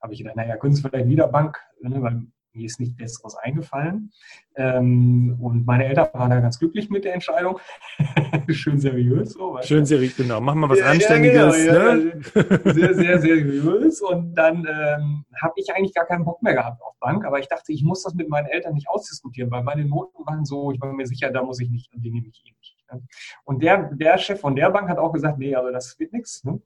habe 0.00 0.12
ich 0.12 0.20
gedacht, 0.20 0.36
naja, 0.36 0.56
können 0.58 0.74
Sie 0.74 0.82
vielleicht 0.82 1.08
wieder 1.08 1.26
Bank, 1.26 1.58
ne, 1.80 2.00
weil 2.00 2.24
mir 2.54 2.66
ist 2.66 2.80
nichts 2.80 2.96
Besseres 2.96 3.34
eingefallen. 3.36 4.12
Ähm, 4.56 5.36
und 5.40 5.66
meine 5.66 5.86
Eltern 5.86 6.08
waren 6.12 6.30
da 6.30 6.40
ganz 6.40 6.58
glücklich 6.58 6.88
mit 6.88 7.04
der 7.04 7.14
Entscheidung. 7.14 7.58
Schön 8.48 8.78
seriös. 8.78 9.32
So, 9.32 9.58
Schön 9.62 9.84
seriös, 9.84 10.16
genau. 10.16 10.40
Machen 10.40 10.60
wir 10.60 10.70
was 10.70 10.78
ja, 10.78 10.86
Anständiges. 10.86 11.64
Ja, 11.64 11.94
genau, 11.94 12.04
ne? 12.04 12.22
sehr, 12.64 12.64
sehr, 12.74 12.94
sehr 12.94 13.20
seriös. 13.20 14.00
Und 14.00 14.34
dann 14.34 14.58
ähm, 14.58 15.24
habe 15.42 15.54
ich 15.56 15.72
eigentlich 15.74 15.94
gar 15.94 16.06
keinen 16.06 16.24
Bock 16.24 16.42
mehr 16.42 16.54
gehabt 16.54 16.80
auf 16.82 16.94
Bank. 17.00 17.24
Aber 17.24 17.38
ich 17.38 17.48
dachte, 17.48 17.72
ich 17.72 17.82
muss 17.82 18.02
das 18.02 18.14
mit 18.14 18.28
meinen 18.28 18.46
Eltern 18.46 18.74
nicht 18.74 18.88
ausdiskutieren, 18.88 19.50
weil 19.50 19.62
meine 19.64 19.84
Noten 19.84 20.24
waren 20.26 20.44
so, 20.44 20.70
ich 20.70 20.80
war 20.80 20.92
mir 20.92 21.06
sicher, 21.06 21.30
da 21.30 21.42
muss 21.42 21.60
ich 21.60 21.70
nicht, 21.70 21.90
die 21.94 22.10
nehme 22.10 22.28
ich 22.28 22.42
eh 22.46 22.54
nicht. 22.56 22.76
Ne? 22.92 23.02
Und 23.44 23.62
der, 23.62 23.90
der 23.92 24.18
Chef 24.18 24.40
von 24.40 24.54
der 24.54 24.70
Bank 24.70 24.88
hat 24.88 24.98
auch 24.98 25.12
gesagt, 25.12 25.38
nee, 25.38 25.54
also 25.54 25.70
das 25.70 25.98
wird 25.98 26.12
nichts. 26.12 26.44
Ne? 26.44 26.60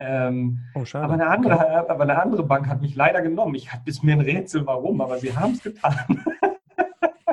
Ähm, 0.00 0.60
oh, 0.74 0.84
aber, 0.92 1.14
eine 1.14 1.26
andere, 1.26 1.54
okay. 1.54 1.90
aber 1.90 2.02
eine 2.02 2.22
andere 2.22 2.44
Bank 2.44 2.68
hat 2.68 2.80
mich 2.80 2.94
leider 2.94 3.20
genommen. 3.20 3.54
Ich 3.56 3.72
hatte 3.72 3.82
bis 3.84 4.02
mir 4.02 4.12
ein 4.12 4.20
Rätsel, 4.20 4.64
warum, 4.66 5.00
aber 5.00 5.18
sie 5.18 5.36
haben 5.36 5.52
es 5.52 5.62
getan. 5.62 6.24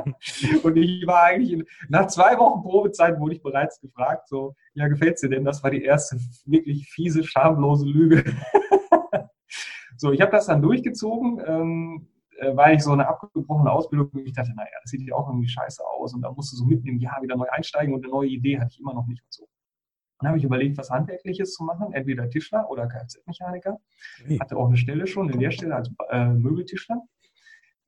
und 0.64 0.76
ich 0.76 1.06
war 1.06 1.24
eigentlich, 1.24 1.52
in, 1.52 1.66
nach 1.90 2.08
zwei 2.08 2.38
Wochen 2.38 2.64
Probezeit 2.64 3.20
wurde 3.20 3.36
ich 3.36 3.44
bereits 3.44 3.80
gefragt, 3.80 4.28
so, 4.28 4.56
ja, 4.74 4.88
gefällt 4.88 5.22
dir 5.22 5.30
denn? 5.30 5.46
Das 5.46 5.64
war 5.64 5.70
die 5.70 5.84
erste 5.84 6.18
wirklich 6.46 6.90
fiese, 6.90 7.24
schamlose 7.24 7.86
Lüge. 7.86 8.24
so, 9.98 10.12
ich 10.12 10.22
habe 10.22 10.32
das 10.32 10.48
dann 10.48 10.64
durchgezogen, 10.64 11.42
ähm, 11.46 12.08
äh, 12.40 12.56
weil 12.56 12.76
ich 12.76 12.84
so 12.84 12.92
eine 12.92 13.08
abgebrochene 13.08 13.72
Ausbildung, 13.72 14.10
ich 14.26 14.34
dachte, 14.34 14.54
naja, 14.56 14.70
das 14.82 14.92
sieht 14.92 15.08
ja 15.08 15.16
auch 15.16 15.30
irgendwie 15.30 15.48
scheiße 15.48 15.84
aus 15.86 16.14
und 16.16 16.24
da 16.24 16.32
musst 16.32 16.52
du 16.52 16.58
so 16.58 16.66
mitten 16.66 16.88
im 16.88 16.98
Jahr 16.98 17.22
wieder 17.22 17.38
neu 17.38 17.48
einsteigen 17.50 17.94
und 17.94 18.04
eine 18.04 18.12
neue 18.12 18.30
Idee 18.30 18.60
hatte 18.60 18.72
ich 18.72 18.80
immer 18.80 18.94
noch 18.94 19.06
nicht 19.06 19.24
und 19.24 19.34
so. 19.34 19.48
Dann 20.20 20.30
habe 20.30 20.38
ich 20.38 20.44
überlegt, 20.44 20.78
was 20.78 20.90
Handwerkliches 20.90 21.54
zu 21.54 21.64
machen, 21.64 21.94
entweder 21.94 22.30
Tischler 22.30 22.70
oder 22.70 22.88
Kfz-Mechaniker. 22.88 23.80
Hatte 24.40 24.56
auch 24.58 24.68
eine 24.68 24.78
Stelle 24.78 25.08
schon, 25.08 25.30
eine 25.30 25.38
Lehrstelle 25.38 25.76
als 25.76 25.92
äh, 26.10 26.28
Möbeltischler. 26.28 27.02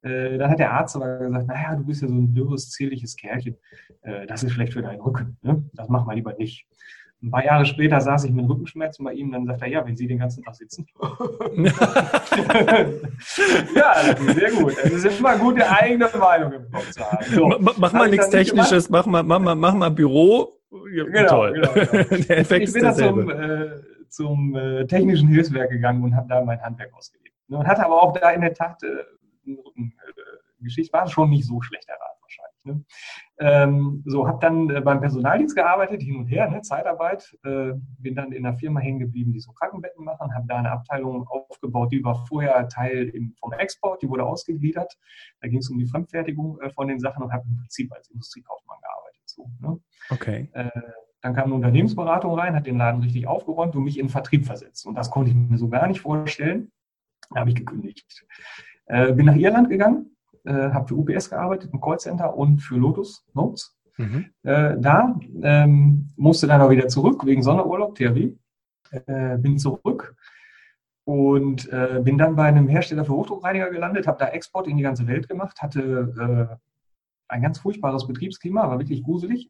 Äh, 0.01 0.37
dann 0.37 0.51
hat 0.51 0.59
der 0.59 0.73
Arzt 0.73 0.95
aber 0.95 1.19
gesagt, 1.19 1.47
naja, 1.47 1.75
du 1.75 1.85
bist 1.85 2.01
ja 2.01 2.07
so 2.07 2.13
ein 2.13 2.33
dürres, 2.33 2.69
zierliches 2.69 3.15
Kerlchen. 3.15 3.57
Äh, 4.01 4.27
das 4.27 4.43
ist 4.43 4.51
schlecht 4.51 4.73
für 4.73 4.81
deinen 4.81 5.01
Rücken. 5.01 5.37
Ne? 5.41 5.63
Das 5.73 5.89
mach 5.89 6.05
mal 6.05 6.13
lieber 6.13 6.33
nicht. 6.33 6.67
Ein 7.23 7.31
paar 7.31 7.43
Jahre 7.43 7.65
später 7.65 7.99
saß 7.99 8.25
ich 8.25 8.31
mit 8.31 8.47
Rückenschmerzen 8.47 9.03
bei 9.03 9.13
ihm, 9.13 9.31
dann 9.31 9.47
sagt 9.47 9.63
er, 9.63 9.67
ja, 9.69 9.83
wenn 9.83 9.97
Sie 9.97 10.05
den 10.05 10.19
ganzen 10.19 10.43
Tag 10.43 10.53
sitzen. 10.53 10.85
ja, 13.75 14.15
sehr 14.35 14.51
gut. 14.51 14.77
Es 14.83 15.03
ist 15.03 15.19
immer 15.19 15.35
gut, 15.35 15.57
die 15.57 15.63
eigene 15.63 16.07
Meinung 16.19 16.53
im 16.53 16.71
Kopf 16.71 16.91
zu 16.91 17.03
haben. 17.03 17.25
So, 17.25 17.47
mach 17.77 17.91
mal 17.93 18.07
nichts 18.07 18.29
Technisches, 18.29 18.91
mach 18.91 19.07
mal, 19.07 19.23
mach, 19.23 19.39
mal, 19.39 19.55
mach 19.55 19.73
mal 19.73 19.89
Büro. 19.89 20.56
Ja, 20.71 21.03
genau, 21.03 21.27
Toll. 21.27 21.53
Genau, 21.53 21.73
genau. 21.73 22.23
Der 22.27 22.37
Effekt 22.39 22.67
ich 22.67 22.73
bin 22.73 22.83
da 22.83 22.93
zum, 22.93 23.29
äh, 23.29 23.69
zum 24.09 24.55
äh, 24.55 24.85
technischen 24.85 25.29
Hilfswerk 25.29 25.69
gegangen 25.69 26.03
und 26.03 26.15
habe 26.15 26.27
da 26.27 26.43
mein 26.43 26.61
Handwerk 26.61 26.93
ausgelebt. 26.93 27.35
Ne, 27.47 27.57
und 27.57 27.67
hatte 27.67 27.85
aber 27.85 28.01
auch 28.01 28.13
da 28.13 28.31
in 28.31 28.41
der 28.41 28.53
Tat 28.53 28.81
äh, 28.83 28.87
eine 29.45 29.57
Rückengeschichte, 29.63 30.91
war 30.91 31.07
schon 31.07 31.29
nicht 31.29 31.45
so 31.45 31.61
schlecht 31.61 31.87
erraten 31.87 32.17
wahrscheinlich. 32.21 32.65
Ne? 32.65 32.85
Ähm, 33.39 34.03
so, 34.05 34.27
habe 34.27 34.39
dann 34.41 34.69
äh, 34.69 34.81
beim 34.81 34.99
Personaldienst 34.99 35.55
gearbeitet, 35.55 36.01
hin 36.01 36.17
und 36.17 36.25
her, 36.25 36.49
ne, 36.49 36.61
Zeitarbeit. 36.61 37.37
Äh, 37.43 37.73
bin 37.99 38.15
dann 38.15 38.31
in 38.31 38.45
einer 38.45 38.57
Firma 38.57 38.79
hängen 38.79 38.99
geblieben, 38.99 39.31
die 39.31 39.39
so 39.39 39.51
Krankenbetten 39.51 40.03
machen, 40.03 40.33
habe 40.33 40.47
da 40.47 40.57
eine 40.57 40.71
Abteilung 40.71 41.27
aufgebaut, 41.27 41.91
die 41.91 42.03
war 42.03 42.25
vorher 42.25 42.67
Teil 42.67 43.09
im, 43.09 43.35
vom 43.39 43.53
Export, 43.53 44.01
die 44.01 44.09
wurde 44.09 44.25
ausgegliedert. 44.25 44.97
Da 45.41 45.47
ging 45.47 45.59
es 45.59 45.69
um 45.69 45.77
die 45.77 45.87
Fremdfertigung 45.87 46.59
äh, 46.61 46.69
von 46.71 46.87
den 46.87 46.99
Sachen 46.99 47.23
und 47.23 47.31
habe 47.31 47.45
im 47.47 47.57
Prinzip 47.57 47.91
als 47.93 48.09
Industriekaufmann 48.09 48.76
So, 49.37 49.49
ne? 49.59 49.79
Okay. 50.09 50.49
Äh, 50.53 50.69
dann 51.21 51.33
kam 51.33 51.45
eine 51.45 51.55
Unternehmensberatung 51.55 52.37
rein, 52.37 52.55
hat 52.55 52.67
den 52.67 52.77
Laden 52.77 53.01
richtig 53.01 53.27
aufgeräumt 53.27 53.75
und 53.75 53.83
mich 53.83 53.99
in 53.99 54.09
Vertrieb 54.09 54.45
versetzt. 54.45 54.85
Und 54.85 54.95
das 54.95 55.09
konnte 55.09 55.31
ich 55.31 55.35
mir 55.35 55.57
so 55.57 55.69
gar 55.69 55.87
nicht 55.87 56.01
vorstellen. 56.01 56.71
Da 57.31 57.41
habe 57.41 57.49
ich 57.49 57.55
gekündigt. 57.55 58.25
Äh, 58.85 59.13
bin 59.13 59.25
nach 59.25 59.35
Irland 59.35 59.69
gegangen, 59.69 60.15
äh, 60.45 60.53
habe 60.53 60.87
für 60.87 60.95
UPS 60.95 61.29
gearbeitet, 61.29 61.71
im 61.73 61.81
Callcenter 61.81 62.35
und 62.35 62.59
für 62.59 62.75
Lotus 62.75 63.25
Notes. 63.33 63.77
Mhm. 63.97 64.27
Äh, 64.43 64.75
da 64.79 65.19
ähm, 65.41 66.09
musste 66.15 66.47
dann 66.47 66.61
auch 66.61 66.69
wieder 66.69 66.87
zurück 66.87 67.25
wegen 67.25 67.43
Sonderurlaub, 67.43 67.95
THW. 67.95 68.33
Äh, 68.91 69.37
bin 69.37 69.57
zurück 69.57 70.15
und 71.03 71.71
äh, 71.71 71.99
bin 72.03 72.17
dann 72.17 72.35
bei 72.35 72.45
einem 72.45 72.67
Hersteller 72.67 73.05
für 73.05 73.13
Hochdruckreiniger 73.13 73.69
gelandet, 73.69 74.07
habe 74.07 74.19
da 74.19 74.27
Export 74.27 74.67
in 74.67 74.77
die 74.77 74.83
ganze 74.83 75.07
Welt 75.07 75.27
gemacht, 75.27 75.61
hatte 75.61 76.59
äh, 76.59 76.66
ein 77.27 77.41
ganz 77.41 77.59
furchtbares 77.59 78.07
Betriebsklima, 78.07 78.67
war 78.67 78.79
wirklich 78.79 79.03
gruselig. 79.03 79.49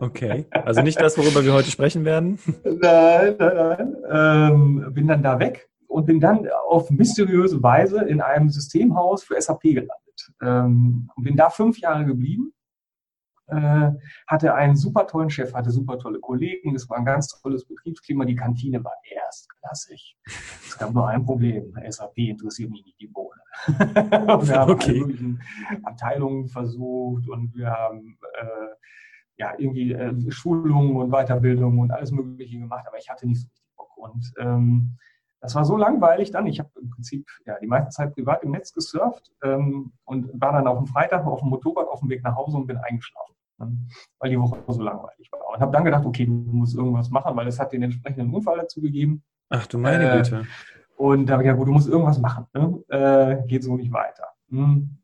Okay, 0.00 0.46
also 0.50 0.82
nicht 0.82 1.00
das, 1.00 1.16
worüber 1.18 1.44
wir 1.44 1.52
heute 1.52 1.70
sprechen 1.70 2.04
werden. 2.04 2.38
Nein, 2.64 3.36
nein, 3.38 3.56
nein. 3.56 3.96
Ähm, 4.10 4.94
bin 4.94 5.06
dann 5.06 5.22
da 5.22 5.38
weg 5.38 5.68
und 5.86 6.06
bin 6.06 6.20
dann 6.20 6.48
auf 6.68 6.90
mysteriöse 6.90 7.62
Weise 7.62 8.02
in 8.02 8.20
einem 8.20 8.48
Systemhaus 8.48 9.22
für 9.22 9.40
SAP 9.40 9.62
gelandet. 9.62 10.32
Ähm, 10.42 11.10
bin 11.16 11.36
da 11.36 11.50
fünf 11.50 11.78
Jahre 11.78 12.04
geblieben, 12.04 12.52
äh, 13.46 13.90
hatte 14.26 14.54
einen 14.54 14.76
super 14.76 15.06
tollen 15.06 15.30
Chef, 15.30 15.52
hatte 15.54 15.70
super 15.70 15.98
tolle 15.98 16.18
Kollegen, 16.18 16.74
es 16.74 16.88
war 16.88 16.98
ein 16.98 17.04
ganz 17.04 17.28
tolles 17.40 17.64
Betriebsklima, 17.66 18.24
die 18.24 18.34
Kantine 18.34 18.82
war 18.82 18.94
erstklassig. 19.04 20.16
Es 20.66 20.78
gab 20.78 20.92
nur 20.92 21.08
ein 21.08 21.24
Problem, 21.24 21.72
SAP 21.88 22.18
interessiert 22.18 22.70
mich 22.70 22.84
nicht 22.84 23.00
die 23.00 23.06
Bohne. 23.06 23.23
wir 24.46 24.58
haben 24.58 24.70
okay. 24.72 24.90
alle 24.90 25.00
möglichen 25.00 25.42
Abteilungen 25.82 26.48
versucht 26.48 27.28
und 27.28 27.54
wir 27.54 27.70
haben 27.70 28.18
äh, 28.40 28.74
ja 29.36 29.52
irgendwie 29.58 29.92
äh, 29.92 30.30
Schulungen 30.30 30.96
und 30.96 31.10
Weiterbildungen 31.10 31.78
und 31.78 31.90
alles 31.90 32.12
Mögliche 32.12 32.58
gemacht, 32.58 32.84
aber 32.86 32.98
ich 32.98 33.08
hatte 33.08 33.26
nicht 33.26 33.40
so 33.40 33.48
richtig 33.48 33.64
Bock. 33.76 33.96
Und 33.96 34.32
ähm, 34.38 34.96
das 35.40 35.54
war 35.54 35.64
so 35.64 35.76
langweilig 35.76 36.30
dann. 36.30 36.46
Ich 36.46 36.58
habe 36.58 36.70
im 36.80 36.88
Prinzip 36.90 37.28
ja, 37.44 37.58
die 37.60 37.66
meiste 37.66 37.90
Zeit 37.90 38.14
privat 38.14 38.42
im 38.42 38.52
Netz 38.52 38.72
gesurft 38.72 39.30
ähm, 39.42 39.92
und 40.04 40.30
war 40.40 40.52
dann 40.52 40.66
auf 40.66 40.78
dem 40.78 40.86
Freitag 40.86 41.26
auf 41.26 41.40
dem 41.40 41.50
Motorrad 41.50 41.86
auf 41.88 42.00
dem 42.00 42.08
Weg 42.08 42.22
nach 42.22 42.34
Hause 42.34 42.56
und 42.56 42.66
bin 42.66 42.78
eingeschlafen, 42.78 43.34
ähm, 43.60 43.88
weil 44.18 44.30
die 44.30 44.40
Woche 44.40 44.58
so 44.68 44.82
langweilig 44.82 45.30
war. 45.32 45.40
Und 45.52 45.60
habe 45.60 45.72
dann 45.72 45.84
gedacht, 45.84 46.06
okay, 46.06 46.24
du 46.24 46.32
musst 46.32 46.74
irgendwas 46.74 47.10
machen, 47.10 47.36
weil 47.36 47.46
es 47.46 47.60
hat 47.60 47.72
den 47.72 47.82
entsprechenden 47.82 48.32
Unfall 48.32 48.56
dazu 48.56 48.80
gegeben. 48.80 49.22
Ach 49.50 49.66
du 49.66 49.78
meine 49.78 50.10
äh, 50.10 50.16
Güte. 50.16 50.46
Und 50.96 51.26
da 51.26 51.34
habe 51.34 51.42
ich 51.42 51.46
gesagt, 51.46 51.58
gut, 51.58 51.68
du 51.68 51.72
musst 51.72 51.88
irgendwas 51.88 52.18
machen. 52.18 52.46
Ne? 52.54 52.84
Äh, 52.88 53.46
geht 53.46 53.64
so 53.64 53.76
nicht 53.76 53.92
weiter. 53.92 54.24
Hm. 54.50 54.98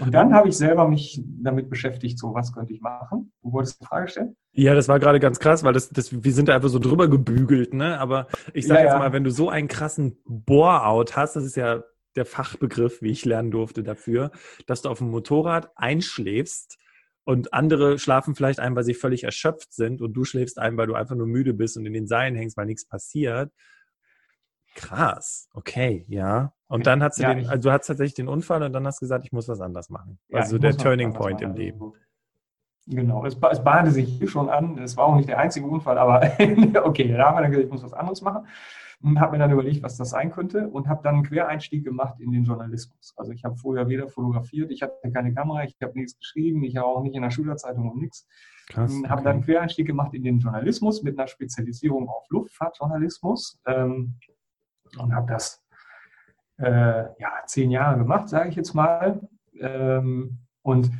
Und 0.00 0.14
dann 0.14 0.32
habe 0.32 0.48
ich 0.48 0.56
selber 0.56 0.88
mich 0.88 1.22
damit 1.26 1.68
beschäftigt, 1.68 2.18
so 2.18 2.32
was 2.32 2.54
könnte 2.54 2.72
ich 2.72 2.80
machen. 2.80 3.32
Du 3.42 3.52
wolltest 3.52 3.80
eine 3.80 3.88
Frage 3.88 4.08
stellen? 4.08 4.36
Ja, 4.52 4.74
das 4.74 4.88
war 4.88 4.98
gerade 4.98 5.20
ganz 5.20 5.38
krass, 5.38 5.62
weil 5.62 5.74
das, 5.74 5.90
das, 5.90 6.24
wir 6.24 6.32
sind 6.32 6.48
da 6.48 6.54
einfach 6.54 6.70
so 6.70 6.78
drüber 6.78 7.06
gebügelt, 7.06 7.74
ne? 7.74 8.00
Aber 8.00 8.26
ich 8.54 8.66
sage 8.66 8.80
ja, 8.80 8.86
jetzt 8.86 8.94
ja. 8.94 8.98
mal, 8.98 9.12
wenn 9.12 9.24
du 9.24 9.30
so 9.30 9.50
einen 9.50 9.68
krassen 9.68 10.16
Bore-out 10.24 11.16
hast, 11.16 11.36
das 11.36 11.44
ist 11.44 11.56
ja 11.56 11.82
der 12.16 12.24
Fachbegriff, 12.24 13.02
wie 13.02 13.10
ich 13.10 13.24
lernen 13.24 13.50
durfte 13.50 13.82
dafür, 13.82 14.30
dass 14.66 14.82
du 14.82 14.88
auf 14.88 14.98
dem 14.98 15.10
Motorrad 15.10 15.70
einschläfst 15.76 16.78
und 17.24 17.52
andere 17.52 17.98
schlafen 17.98 18.34
vielleicht 18.34 18.58
ein, 18.58 18.74
weil 18.74 18.84
sie 18.84 18.94
völlig 18.94 19.24
erschöpft 19.24 19.72
sind 19.72 20.00
und 20.00 20.14
du 20.14 20.24
schläfst 20.24 20.58
ein, 20.58 20.76
weil 20.76 20.86
du 20.86 20.94
einfach 20.94 21.14
nur 21.14 21.26
müde 21.26 21.54
bist 21.54 21.76
und 21.76 21.86
in 21.86 21.92
den 21.92 22.06
Seilen 22.06 22.34
hängst, 22.34 22.56
weil 22.56 22.66
nichts 22.66 22.86
passiert. 22.86 23.52
Krass, 24.74 25.48
okay, 25.52 26.04
ja. 26.08 26.52
Und 26.68 26.86
dann 26.86 27.02
hast 27.02 27.18
du 27.18 27.24
ja, 27.24 27.34
den, 27.34 27.48
also 27.48 27.68
du 27.68 27.72
hast 27.72 27.86
tatsächlich 27.86 28.14
den 28.14 28.28
Unfall 28.28 28.62
und 28.62 28.72
dann 28.72 28.86
hast 28.86 29.00
du 29.00 29.04
gesagt, 29.04 29.24
ich 29.24 29.32
muss 29.32 29.48
was 29.48 29.60
anders 29.60 29.90
machen. 29.90 30.18
Ja, 30.28 30.40
also 30.40 30.58
der 30.58 30.76
Turning 30.76 31.12
Point 31.12 31.40
im 31.42 31.54
Leben. 31.54 31.92
Genau, 32.86 33.24
es, 33.24 33.36
es 33.50 33.64
bahnte 33.64 33.90
sich 33.90 34.08
hier 34.18 34.28
schon 34.28 34.48
an. 34.48 34.78
Es 34.78 34.96
war 34.96 35.06
auch 35.06 35.16
nicht 35.16 35.28
der 35.28 35.38
einzige 35.38 35.66
Unfall, 35.66 35.98
aber 35.98 36.22
okay, 36.84 37.12
da 37.12 37.26
haben 37.26 37.36
wir 37.36 37.42
dann 37.42 37.50
gesagt, 37.50 37.66
ich 37.66 37.72
muss 37.72 37.82
was 37.82 37.92
anderes 37.92 38.22
machen. 38.22 38.46
Und 39.02 39.18
habe 39.18 39.32
mir 39.32 39.38
dann 39.38 39.50
überlegt, 39.50 39.82
was 39.82 39.96
das 39.96 40.10
sein 40.10 40.30
könnte 40.30 40.68
und 40.68 40.86
habe 40.86 41.02
dann 41.02 41.14
einen 41.14 41.24
Quereinstieg 41.24 41.84
gemacht 41.84 42.20
in 42.20 42.32
den 42.32 42.44
Journalismus. 42.44 43.14
Also 43.16 43.32
ich 43.32 43.44
habe 43.44 43.56
vorher 43.56 43.88
weder 43.88 44.08
fotografiert, 44.08 44.70
ich 44.70 44.82
hatte 44.82 44.94
keine 45.10 45.32
Kamera, 45.32 45.64
ich 45.64 45.74
habe 45.82 45.98
nichts 45.98 46.18
geschrieben, 46.18 46.62
ich 46.64 46.76
habe 46.76 46.86
auch 46.86 47.02
nicht 47.02 47.16
in 47.16 47.22
der 47.22 47.30
Schülerzeitung 47.30 47.90
und 47.90 47.98
nichts. 47.98 48.28
Krass. 48.68 48.94
Okay. 48.98 49.08
Habe 49.08 49.22
dann 49.22 49.32
einen 49.36 49.44
Quereinstieg 49.44 49.86
gemacht 49.86 50.12
in 50.12 50.22
den 50.22 50.38
Journalismus 50.38 51.02
mit 51.02 51.18
einer 51.18 51.28
Spezialisierung 51.28 52.10
auf 52.10 52.26
Luftfahrtjournalismus. 52.28 53.58
Ähm, 53.66 54.16
und 54.98 55.14
habe 55.14 55.32
das 55.32 55.62
äh, 56.58 57.04
ja, 57.18 57.32
zehn 57.46 57.70
Jahre 57.70 57.98
gemacht, 57.98 58.28
sage 58.28 58.50
ich 58.50 58.56
jetzt 58.56 58.74
mal. 58.74 59.20
Ähm, 59.58 60.38
und 60.62 60.90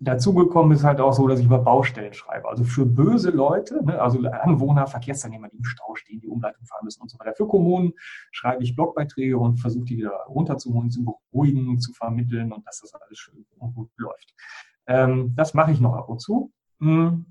dazu 0.00 0.34
gekommen 0.34 0.72
ist 0.72 0.82
halt 0.82 1.00
auch 1.00 1.12
so, 1.12 1.28
dass 1.28 1.38
ich 1.38 1.46
über 1.46 1.58
Baustellen 1.58 2.14
schreibe. 2.14 2.48
Also 2.48 2.64
für 2.64 2.86
böse 2.86 3.30
Leute, 3.30 3.84
ne, 3.84 4.00
also 4.00 4.18
Anwohner, 4.18 4.86
Verkehrsteilnehmer, 4.86 5.48
die 5.48 5.58
im 5.58 5.64
Stau 5.64 5.94
stehen, 5.94 6.20
die 6.20 6.28
Umleitung 6.28 6.64
fahren 6.64 6.84
müssen 6.84 7.02
und 7.02 7.10
so 7.10 7.18
weiter. 7.18 7.34
Für 7.34 7.46
Kommunen 7.46 7.92
schreibe 8.32 8.64
ich 8.64 8.74
Blogbeiträge 8.74 9.38
und 9.38 9.58
versuche 9.58 9.84
die 9.84 9.98
wieder 9.98 10.24
runterzuholen, 10.28 10.90
zu 10.90 11.04
beruhigen, 11.04 11.78
zu 11.78 11.92
vermitteln 11.92 12.52
und 12.52 12.66
dass 12.66 12.80
das 12.80 12.94
alles 12.94 13.18
schön 13.18 13.44
und 13.58 13.74
gut 13.74 13.90
läuft. 13.96 14.34
Ähm, 14.86 15.34
das 15.36 15.54
mache 15.54 15.72
ich 15.72 15.80
noch 15.80 15.94
ab 15.94 16.08
und 16.08 16.20
zu. 16.20 16.50
Hm. 16.80 17.29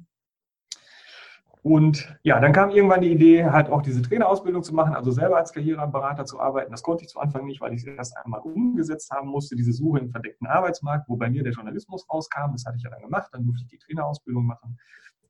Und 1.62 2.18
ja, 2.24 2.40
dann 2.40 2.54
kam 2.54 2.70
irgendwann 2.70 3.02
die 3.02 3.12
Idee, 3.12 3.46
halt 3.46 3.70
auch 3.70 3.82
diese 3.82 4.02
Trainerausbildung 4.02 4.64
zu 4.64 4.74
machen, 4.74 4.96
also 4.96 5.12
selber 5.12 5.38
als 5.38 5.52
Karriereberater 5.52 6.24
zu 6.24 6.40
arbeiten. 6.40 6.72
Das 6.72 6.84
konnte 6.84 7.04
ich 7.04 7.10
zu 7.10 7.20
Anfang 7.20 7.46
nicht, 7.46 7.60
weil 7.60 7.74
ich 7.74 7.86
es 7.86 7.88
erst 7.88 8.18
einmal 8.18 8.40
umgesetzt 8.40 9.12
haben 9.12 9.28
musste, 9.28 9.58
diese 9.58 9.74
Suche 9.74 10.00
im 10.00 10.10
verdeckten 10.10 10.48
Arbeitsmarkt, 10.48 11.10
wo 11.10 11.18
bei 11.18 11.30
mir 11.30 11.44
der 11.44 11.52
Journalismus 11.52 12.08
rauskam. 12.10 12.54
Das 12.54 12.66
hatte 12.66 12.78
ich 12.78 12.84
ja 12.84 12.90
dann 12.90 13.02
gemacht. 13.02 13.30
Dann 13.34 13.44
durfte 13.44 13.64
ich 13.64 13.70
die 13.70 13.78
Trainerausbildung 13.78 14.46
machen. 14.46 14.78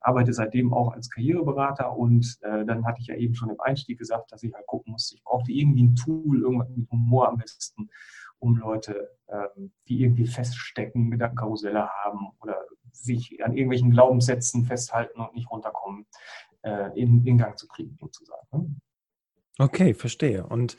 Arbeite 0.02 0.32
seitdem 0.32 0.72
auch 0.72 0.92
als 0.92 1.10
Karriereberater 1.10 1.94
und 1.94 2.38
äh, 2.42 2.64
dann 2.64 2.86
hatte 2.86 3.00
ich 3.00 3.08
ja 3.08 3.16
eben 3.16 3.34
schon 3.34 3.50
im 3.50 3.60
Einstieg 3.60 3.98
gesagt, 3.98 4.32
dass 4.32 4.42
ich 4.42 4.54
halt 4.54 4.66
gucken 4.66 4.92
musste, 4.92 5.16
ich 5.16 5.22
brauchte 5.24 5.52
irgendwie 5.52 5.82
ein 5.82 5.94
Tool, 5.94 6.40
irgendwas 6.40 6.70
mit 6.70 6.90
Humor 6.90 7.28
am 7.28 7.36
besten, 7.36 7.90
um 8.40 8.56
Leute, 8.56 9.10
ähm, 9.28 9.72
die 9.88 10.02
irgendwie 10.02 10.26
feststecken, 10.26 11.10
Gedankenkarusselle 11.10 11.88
haben 11.88 12.30
oder 12.40 12.64
sich 12.92 13.42
an 13.44 13.52
irgendwelchen 13.56 13.90
Glaubenssätzen 13.90 14.64
festhalten 14.64 15.20
und 15.20 15.34
nicht 15.34 15.50
runterkommen, 15.50 16.06
äh, 16.62 16.98
in, 17.00 17.24
in 17.26 17.38
Gang 17.38 17.58
zu 17.58 17.68
kriegen, 17.68 17.96
sozusagen. 18.00 18.46
Ne? 18.52 18.74
Okay, 19.58 19.94
verstehe. 19.94 20.46
Und 20.46 20.76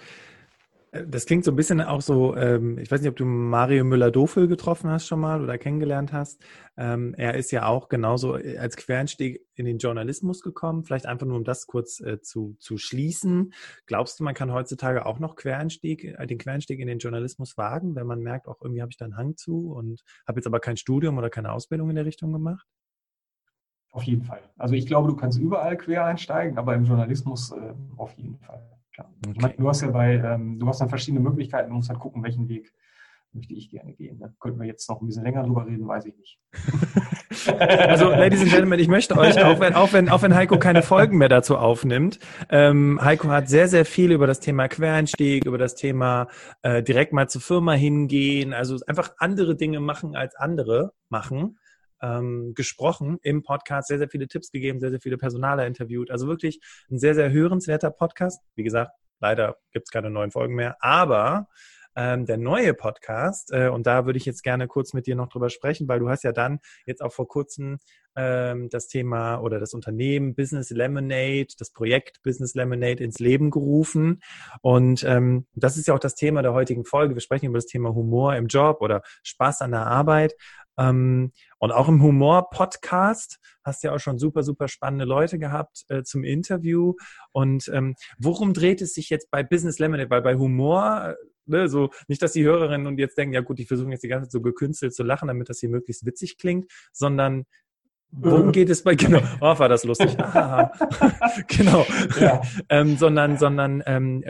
das 0.91 1.25
klingt 1.25 1.45
so 1.45 1.51
ein 1.51 1.55
bisschen 1.55 1.79
auch 1.79 2.01
so, 2.01 2.35
ähm, 2.35 2.77
ich 2.77 2.91
weiß 2.91 2.99
nicht, 2.99 3.09
ob 3.09 3.15
du 3.15 3.23
Mario 3.23 3.85
Müller-Dofel 3.85 4.49
getroffen 4.49 4.89
hast 4.89 5.07
schon 5.07 5.21
mal 5.21 5.41
oder 5.41 5.57
kennengelernt 5.57 6.11
hast. 6.11 6.43
Ähm, 6.75 7.13
er 7.17 7.35
ist 7.35 7.51
ja 7.51 7.65
auch 7.65 7.87
genauso 7.87 8.33
als 8.33 8.75
Quereinstieg 8.75 9.39
in 9.55 9.65
den 9.65 9.77
Journalismus 9.77 10.41
gekommen. 10.41 10.83
Vielleicht 10.83 11.05
einfach 11.05 11.25
nur, 11.25 11.37
um 11.37 11.45
das 11.45 11.65
kurz 11.65 12.01
äh, 12.01 12.19
zu, 12.21 12.57
zu 12.59 12.77
schließen. 12.77 13.53
Glaubst 13.85 14.19
du, 14.19 14.25
man 14.25 14.33
kann 14.33 14.51
heutzutage 14.51 15.05
auch 15.05 15.19
noch 15.19 15.37
Quereinstieg, 15.37 16.03
äh, 16.03 16.27
den 16.27 16.37
Quereinstieg 16.37 16.79
in 16.81 16.87
den 16.87 16.99
Journalismus 16.99 17.57
wagen, 17.57 17.95
wenn 17.95 18.05
man 18.05 18.19
merkt, 18.19 18.49
auch 18.49 18.61
irgendwie 18.61 18.81
habe 18.81 18.91
ich 18.91 18.97
da 18.97 19.05
einen 19.05 19.15
Hang 19.15 19.37
zu 19.37 19.71
und 19.71 20.01
habe 20.27 20.39
jetzt 20.39 20.47
aber 20.47 20.59
kein 20.59 20.75
Studium 20.75 21.17
oder 21.17 21.29
keine 21.29 21.53
Ausbildung 21.53 21.89
in 21.89 21.95
der 21.95 22.05
Richtung 22.05 22.33
gemacht? 22.33 22.67
Auf 23.91 24.03
jeden 24.03 24.23
Fall. 24.23 24.41
Also 24.57 24.75
ich 24.75 24.87
glaube, 24.87 25.07
du 25.07 25.15
kannst 25.15 25.39
überall 25.39 25.77
quer 25.77 26.05
einsteigen, 26.05 26.57
aber 26.57 26.75
im 26.75 26.83
Journalismus 26.83 27.51
äh, 27.53 27.73
auf 27.95 28.13
jeden 28.17 28.37
Fall. 28.39 28.61
Okay. 28.97 29.07
Ich 29.33 29.41
meine, 29.41 29.53
du 29.55 29.67
hast 29.67 29.81
ja 29.81 29.89
bei, 29.89 30.15
ähm, 30.15 30.59
du 30.59 30.67
hast 30.67 30.81
dann 30.81 30.89
verschiedene 30.89 31.23
Möglichkeiten, 31.23 31.69
du 31.69 31.75
musst 31.75 31.89
halt 31.89 31.99
gucken, 31.99 32.23
welchen 32.23 32.47
Weg 32.49 32.73
möchte 33.33 33.53
ich 33.53 33.69
gerne 33.69 33.93
gehen. 33.93 34.19
Da 34.19 34.27
könnten 34.39 34.59
wir 34.59 34.67
jetzt 34.67 34.89
noch 34.89 35.01
ein 35.01 35.07
bisschen 35.07 35.23
länger 35.23 35.43
drüber 35.43 35.65
reden, 35.65 35.87
weiß 35.87 36.05
ich 36.05 36.17
nicht. 36.17 36.39
Also, 37.57 38.09
Ladies 38.09 38.41
and 38.41 38.51
Gentlemen, 38.51 38.77
ich 38.77 38.89
möchte 38.89 39.17
euch, 39.17 39.41
auch 39.41 39.59
wenn, 39.59 39.73
auch 39.73 39.93
wenn, 39.93 40.09
auch 40.09 40.21
wenn 40.21 40.35
Heiko 40.35 40.59
keine 40.59 40.83
Folgen 40.83 41.17
mehr 41.17 41.29
dazu 41.29 41.57
aufnimmt, 41.57 42.19
ähm, 42.49 42.99
Heiko 43.01 43.29
hat 43.29 43.47
sehr, 43.47 43.69
sehr 43.69 43.85
viel 43.85 44.11
über 44.11 44.27
das 44.27 44.41
Thema 44.41 44.67
Quereinstieg, 44.67 45.45
über 45.45 45.57
das 45.57 45.75
Thema 45.75 46.27
äh, 46.61 46.83
direkt 46.83 47.13
mal 47.13 47.29
zur 47.29 47.41
Firma 47.41 47.71
hingehen, 47.71 48.53
also 48.53 48.77
einfach 48.85 49.13
andere 49.17 49.55
Dinge 49.55 49.79
machen 49.79 50.15
als 50.15 50.35
andere 50.35 50.91
machen 51.09 51.57
ähm, 52.01 52.53
gesprochen 52.55 53.17
im 53.21 53.43
Podcast, 53.43 53.87
sehr, 53.87 53.97
sehr 53.97 54.09
viele 54.09 54.27
Tipps 54.27 54.51
gegeben, 54.51 54.79
sehr, 54.79 54.91
sehr 54.91 55.01
viele 55.01 55.17
Personale 55.17 55.65
interviewt. 55.65 56.11
Also 56.11 56.27
wirklich 56.27 56.59
ein 56.89 56.99
sehr, 56.99 57.15
sehr 57.15 57.31
hörenswerter 57.31 57.91
Podcast. 57.91 58.41
Wie 58.55 58.63
gesagt, 58.63 58.91
leider 59.19 59.57
gibt 59.71 59.87
es 59.87 59.91
keine 59.91 60.09
neuen 60.09 60.31
Folgen 60.31 60.55
mehr, 60.55 60.77
aber 60.79 61.47
ähm, 61.95 62.25
der 62.25 62.37
neue 62.37 62.73
Podcast, 62.73 63.51
äh, 63.51 63.67
und 63.67 63.85
da 63.85 64.05
würde 64.05 64.17
ich 64.17 64.25
jetzt 64.25 64.43
gerne 64.43 64.67
kurz 64.67 64.93
mit 64.93 65.07
dir 65.07 65.15
noch 65.15 65.27
drüber 65.27 65.49
sprechen, 65.49 65.87
weil 65.89 65.99
du 65.99 66.09
hast 66.09 66.23
ja 66.23 66.31
dann 66.31 66.59
jetzt 66.85 67.01
auch 67.01 67.11
vor 67.11 67.27
kurzem 67.27 67.79
ähm, 68.15 68.69
das 68.69 68.87
Thema 68.87 69.39
oder 69.39 69.59
das 69.59 69.73
Unternehmen 69.73 70.33
Business 70.33 70.69
Lemonade, 70.69 71.47
das 71.57 71.71
Projekt 71.71 72.21
Business 72.23 72.55
Lemonade 72.55 73.03
ins 73.03 73.19
Leben 73.19 73.51
gerufen. 73.51 74.21
Und 74.61 75.03
ähm, 75.03 75.47
das 75.53 75.77
ist 75.77 75.87
ja 75.87 75.93
auch 75.93 75.99
das 75.99 76.15
Thema 76.15 76.41
der 76.41 76.53
heutigen 76.53 76.85
Folge. 76.85 77.13
Wir 77.13 77.21
sprechen 77.21 77.47
über 77.47 77.57
das 77.57 77.65
Thema 77.65 77.93
Humor 77.93 78.35
im 78.35 78.47
Job 78.47 78.81
oder 78.81 79.01
Spaß 79.23 79.61
an 79.61 79.71
der 79.71 79.87
Arbeit. 79.87 80.35
Ähm, 80.77 81.31
und 81.59 81.71
auch 81.71 81.87
im 81.87 82.01
Humor-Podcast 82.01 83.39
hast 83.63 83.83
du 83.83 83.87
ja 83.87 83.95
auch 83.95 83.99
schon 83.99 84.17
super, 84.17 84.43
super 84.43 84.67
spannende 84.67 85.05
Leute 85.05 85.39
gehabt 85.39 85.83
äh, 85.89 86.03
zum 86.03 86.23
Interview. 86.23 86.95
Und 87.31 87.69
ähm, 87.73 87.95
worum 88.17 88.53
dreht 88.53 88.81
es 88.81 88.93
sich 88.93 89.09
jetzt 89.09 89.29
bei 89.31 89.43
Business 89.43 89.79
Lemonade? 89.79 90.09
Weil 90.09 90.21
bei 90.21 90.35
Humor, 90.35 91.15
ne, 91.45 91.67
so 91.67 91.89
nicht, 92.07 92.21
dass 92.21 92.33
die 92.33 92.43
Hörerinnen 92.43 92.87
und 92.87 92.97
jetzt 92.97 93.17
denken, 93.17 93.33
ja 93.33 93.41
gut, 93.41 93.59
die 93.59 93.65
versuchen 93.65 93.91
jetzt 93.91 94.03
die 94.03 94.07
ganze 94.07 94.27
Zeit 94.27 94.31
so 94.31 94.41
gekünstelt 94.41 94.93
zu 94.93 95.03
lachen, 95.03 95.27
damit 95.27 95.49
das 95.49 95.59
hier 95.59 95.69
möglichst 95.69 96.05
witzig 96.05 96.37
klingt, 96.37 96.71
sondern 96.91 97.45
Worum 98.11 98.49
äh. 98.49 98.51
geht 98.51 98.69
es 98.69 98.83
bei, 98.83 98.95
genau, 98.95 99.19
oh, 99.39 99.57
war 99.59 99.69
das 99.69 99.83
lustig. 99.83 100.15
Ah, 100.33 100.71
genau. 101.47 101.85
Ja. 102.19 102.41
ähm, 102.69 102.97
sondern, 102.97 103.37
sondern, 103.37 103.83
ähm, 103.85 104.23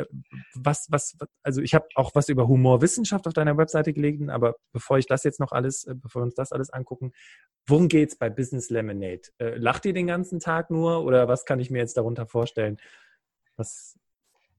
was, 0.55 0.87
was, 0.89 1.17
also 1.43 1.61
ich 1.61 1.73
habe 1.73 1.87
auch 1.95 2.11
was 2.15 2.29
über 2.29 2.47
Humorwissenschaft 2.47 3.27
auf 3.27 3.33
deiner 3.33 3.57
Webseite 3.57 3.93
gelegt, 3.93 4.29
aber 4.29 4.55
bevor 4.71 4.97
ich 4.97 5.05
das 5.05 5.23
jetzt 5.23 5.39
noch 5.39 5.51
alles, 5.51 5.85
äh, 5.85 5.95
bevor 5.95 6.21
wir 6.21 6.25
uns 6.25 6.35
das 6.35 6.51
alles 6.51 6.69
angucken, 6.69 7.11
worum 7.67 7.87
geht's 7.87 8.17
bei 8.17 8.29
Business 8.29 8.69
Lemonade? 8.69 9.21
Äh, 9.37 9.55
lacht 9.55 9.85
ihr 9.85 9.93
den 9.93 10.07
ganzen 10.07 10.39
Tag 10.39 10.69
nur 10.69 11.03
oder 11.03 11.27
was 11.27 11.45
kann 11.45 11.59
ich 11.59 11.69
mir 11.69 11.79
jetzt 11.79 11.97
darunter 11.97 12.25
vorstellen? 12.25 12.77
Was, 13.57 13.97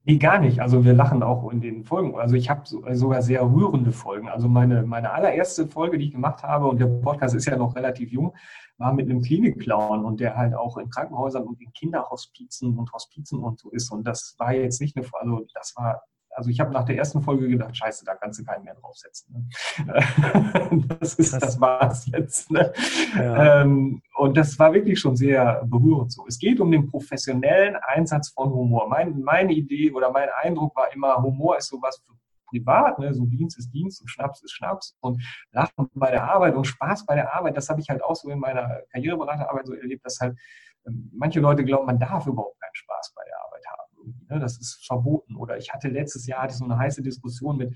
Nee, 0.05 0.17
gar 0.17 0.39
nicht. 0.39 0.59
Also 0.59 0.83
wir 0.83 0.93
lachen 0.93 1.23
auch 1.23 1.49
in 1.49 1.61
den 1.61 1.85
Folgen. 1.85 2.19
Also 2.19 2.35
ich 2.35 2.49
habe 2.49 2.63
so, 2.65 2.83
sogar 2.91 3.21
sehr 3.21 3.41
rührende 3.41 3.93
Folgen. 3.93 4.27
Also 4.27 4.49
meine, 4.49 4.83
meine 4.83 5.11
allererste 5.11 5.65
Folge, 5.67 5.97
die 5.97 6.07
ich 6.07 6.11
gemacht 6.11 6.43
habe, 6.43 6.67
und 6.67 6.79
der 6.81 6.87
Podcast 6.87 7.35
ist 7.35 7.45
ja 7.45 7.55
noch 7.55 7.73
relativ 7.77 8.11
jung, 8.11 8.35
war 8.77 8.93
mit 8.93 9.09
einem 9.09 9.21
Klinikclown 9.21 10.03
und 10.03 10.19
der 10.19 10.35
halt 10.35 10.55
auch 10.55 10.77
in 10.77 10.89
Krankenhäusern 10.89 11.43
und 11.43 11.61
in 11.61 11.71
Kinderhospizen 11.71 12.77
und 12.77 12.91
Hospizen 12.91 13.39
und 13.39 13.59
so 13.59 13.69
ist. 13.69 13.91
Und 13.93 14.05
das 14.05 14.35
war 14.39 14.53
jetzt 14.53 14.81
nicht 14.81 14.97
eine, 14.97 15.05
also 15.13 15.45
das 15.53 15.73
war 15.77 16.01
also 16.35 16.49
ich 16.49 16.59
habe 16.59 16.71
nach 16.71 16.85
der 16.85 16.97
ersten 16.97 17.21
Folge 17.21 17.47
gedacht, 17.47 17.75
scheiße, 17.75 18.05
da 18.05 18.15
kannst 18.15 18.39
du 18.39 18.43
keinen 18.43 18.63
mehr 18.63 18.75
draufsetzen. 18.75 19.49
Ne? 19.85 20.87
das, 20.99 21.15
ist, 21.15 21.33
das 21.33 21.59
war 21.59 21.91
es 21.91 22.05
jetzt. 22.07 22.51
Ne? 22.51 22.71
Ja. 23.15 23.61
Ähm, 23.61 24.01
und 24.15 24.37
das 24.37 24.57
war 24.59 24.73
wirklich 24.73 24.99
schon 24.99 25.15
sehr 25.15 25.63
berührend 25.65 26.11
so. 26.11 26.25
Es 26.27 26.37
geht 26.37 26.59
um 26.59 26.71
den 26.71 26.89
professionellen 26.89 27.75
Einsatz 27.75 28.29
von 28.29 28.51
Humor. 28.51 28.87
Mein, 28.89 29.21
meine 29.21 29.53
Idee 29.53 29.91
oder 29.91 30.11
mein 30.11 30.29
Eindruck 30.41 30.75
war 30.75 30.93
immer, 30.93 31.21
Humor 31.21 31.57
ist 31.57 31.69
sowas 31.69 32.01
für 32.05 32.13
privat, 32.53 32.99
ne? 32.99 33.13
so 33.13 33.25
Dienst 33.25 33.57
ist 33.57 33.71
Dienst 33.71 34.01
und 34.01 34.07
Schnaps 34.07 34.43
ist 34.43 34.51
Schnaps 34.51 34.95
und 35.01 35.21
Lachen 35.51 35.89
bei 35.95 36.11
der 36.11 36.29
Arbeit 36.29 36.55
und 36.55 36.65
Spaß 36.65 37.05
bei 37.05 37.15
der 37.15 37.33
Arbeit, 37.33 37.57
das 37.57 37.67
habe 37.69 37.81
ich 37.81 37.89
halt 37.89 38.03
auch 38.03 38.15
so 38.15 38.29
in 38.29 38.39
meiner 38.39 38.81
Karriereberaterarbeit 38.91 39.65
so 39.65 39.73
erlebt, 39.73 40.05
dass 40.05 40.19
halt 40.19 40.37
ähm, 40.85 41.09
manche 41.13 41.39
Leute 41.39 41.65
glauben, 41.65 41.85
man 41.85 41.99
darf 41.99 42.27
überhaupt 42.27 42.59
keinen 42.61 42.75
Spaß 42.75 43.13
bei 43.15 43.23
der 43.25 43.35
Arbeit 43.37 43.42
irgendwie. 44.03 44.25
Ne? 44.29 44.39
Das 44.39 44.57
ist 44.59 44.85
verboten. 44.85 45.35
Oder 45.35 45.57
ich 45.57 45.73
hatte 45.73 45.87
letztes 45.87 46.27
Jahr 46.27 46.43
hatte 46.43 46.55
so 46.55 46.65
eine 46.65 46.77
heiße 46.77 47.01
Diskussion 47.01 47.57
mit, 47.57 47.75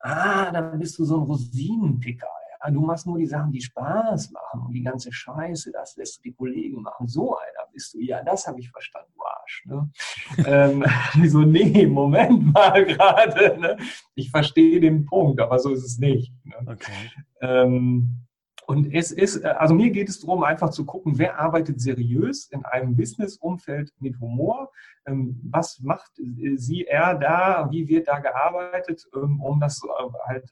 ah, 0.00 0.50
dann 0.50 0.78
bist 0.78 0.98
du 0.98 1.04
so 1.04 1.18
ein 1.18 1.24
Rosinenpicker. 1.24 2.28
Ja? 2.62 2.70
Du 2.70 2.80
machst 2.80 3.06
nur 3.06 3.18
die 3.18 3.26
Sachen, 3.26 3.52
die 3.52 3.60
Spaß 3.60 4.30
machen 4.30 4.66
und 4.66 4.72
die 4.72 4.82
ganze 4.82 5.12
Scheiße, 5.12 5.72
das 5.72 5.96
lässt 5.96 6.18
du 6.18 6.22
die 6.22 6.34
Kollegen 6.34 6.82
machen. 6.82 7.06
So 7.06 7.36
einer 7.36 7.70
bist 7.72 7.94
du. 7.94 8.00
Ja, 8.00 8.22
das 8.22 8.46
habe 8.46 8.60
ich 8.60 8.70
verstanden, 8.70 9.12
du 9.14 9.24
Arsch. 9.24 9.64
Ne? 9.66 9.90
ähm, 10.46 10.84
so, 11.28 11.40
nee, 11.40 11.86
Moment 11.86 12.52
mal 12.52 12.84
gerade. 12.84 13.58
Ne? 13.58 13.76
Ich 14.14 14.30
verstehe 14.30 14.80
den 14.80 15.04
Punkt, 15.04 15.40
aber 15.40 15.58
so 15.58 15.70
ist 15.70 15.84
es 15.84 15.98
nicht. 15.98 16.32
Ne? 16.44 16.54
Okay. 16.66 17.10
Ähm, 17.40 18.23
und 18.66 18.94
es 18.94 19.10
ist, 19.10 19.44
äh, 19.44 19.48
also 19.48 19.74
mir 19.74 19.90
geht 19.90 20.08
es 20.08 20.20
darum, 20.20 20.42
einfach 20.42 20.70
zu 20.70 20.84
gucken, 20.84 21.18
wer 21.18 21.38
arbeitet 21.38 21.80
seriös 21.80 22.46
in 22.46 22.64
einem 22.64 22.96
Business-Umfeld 22.96 23.92
mit 23.98 24.18
Humor, 24.20 24.70
ähm, 25.06 25.40
was 25.50 25.80
macht 25.80 26.18
äh, 26.18 26.56
sie, 26.56 26.84
er 26.84 27.14
da, 27.14 27.68
wie 27.70 27.88
wird 27.88 28.08
da 28.08 28.18
gearbeitet, 28.18 29.06
ähm, 29.14 29.40
um 29.40 29.60
das 29.60 29.82
äh, 29.84 30.28
halt 30.28 30.50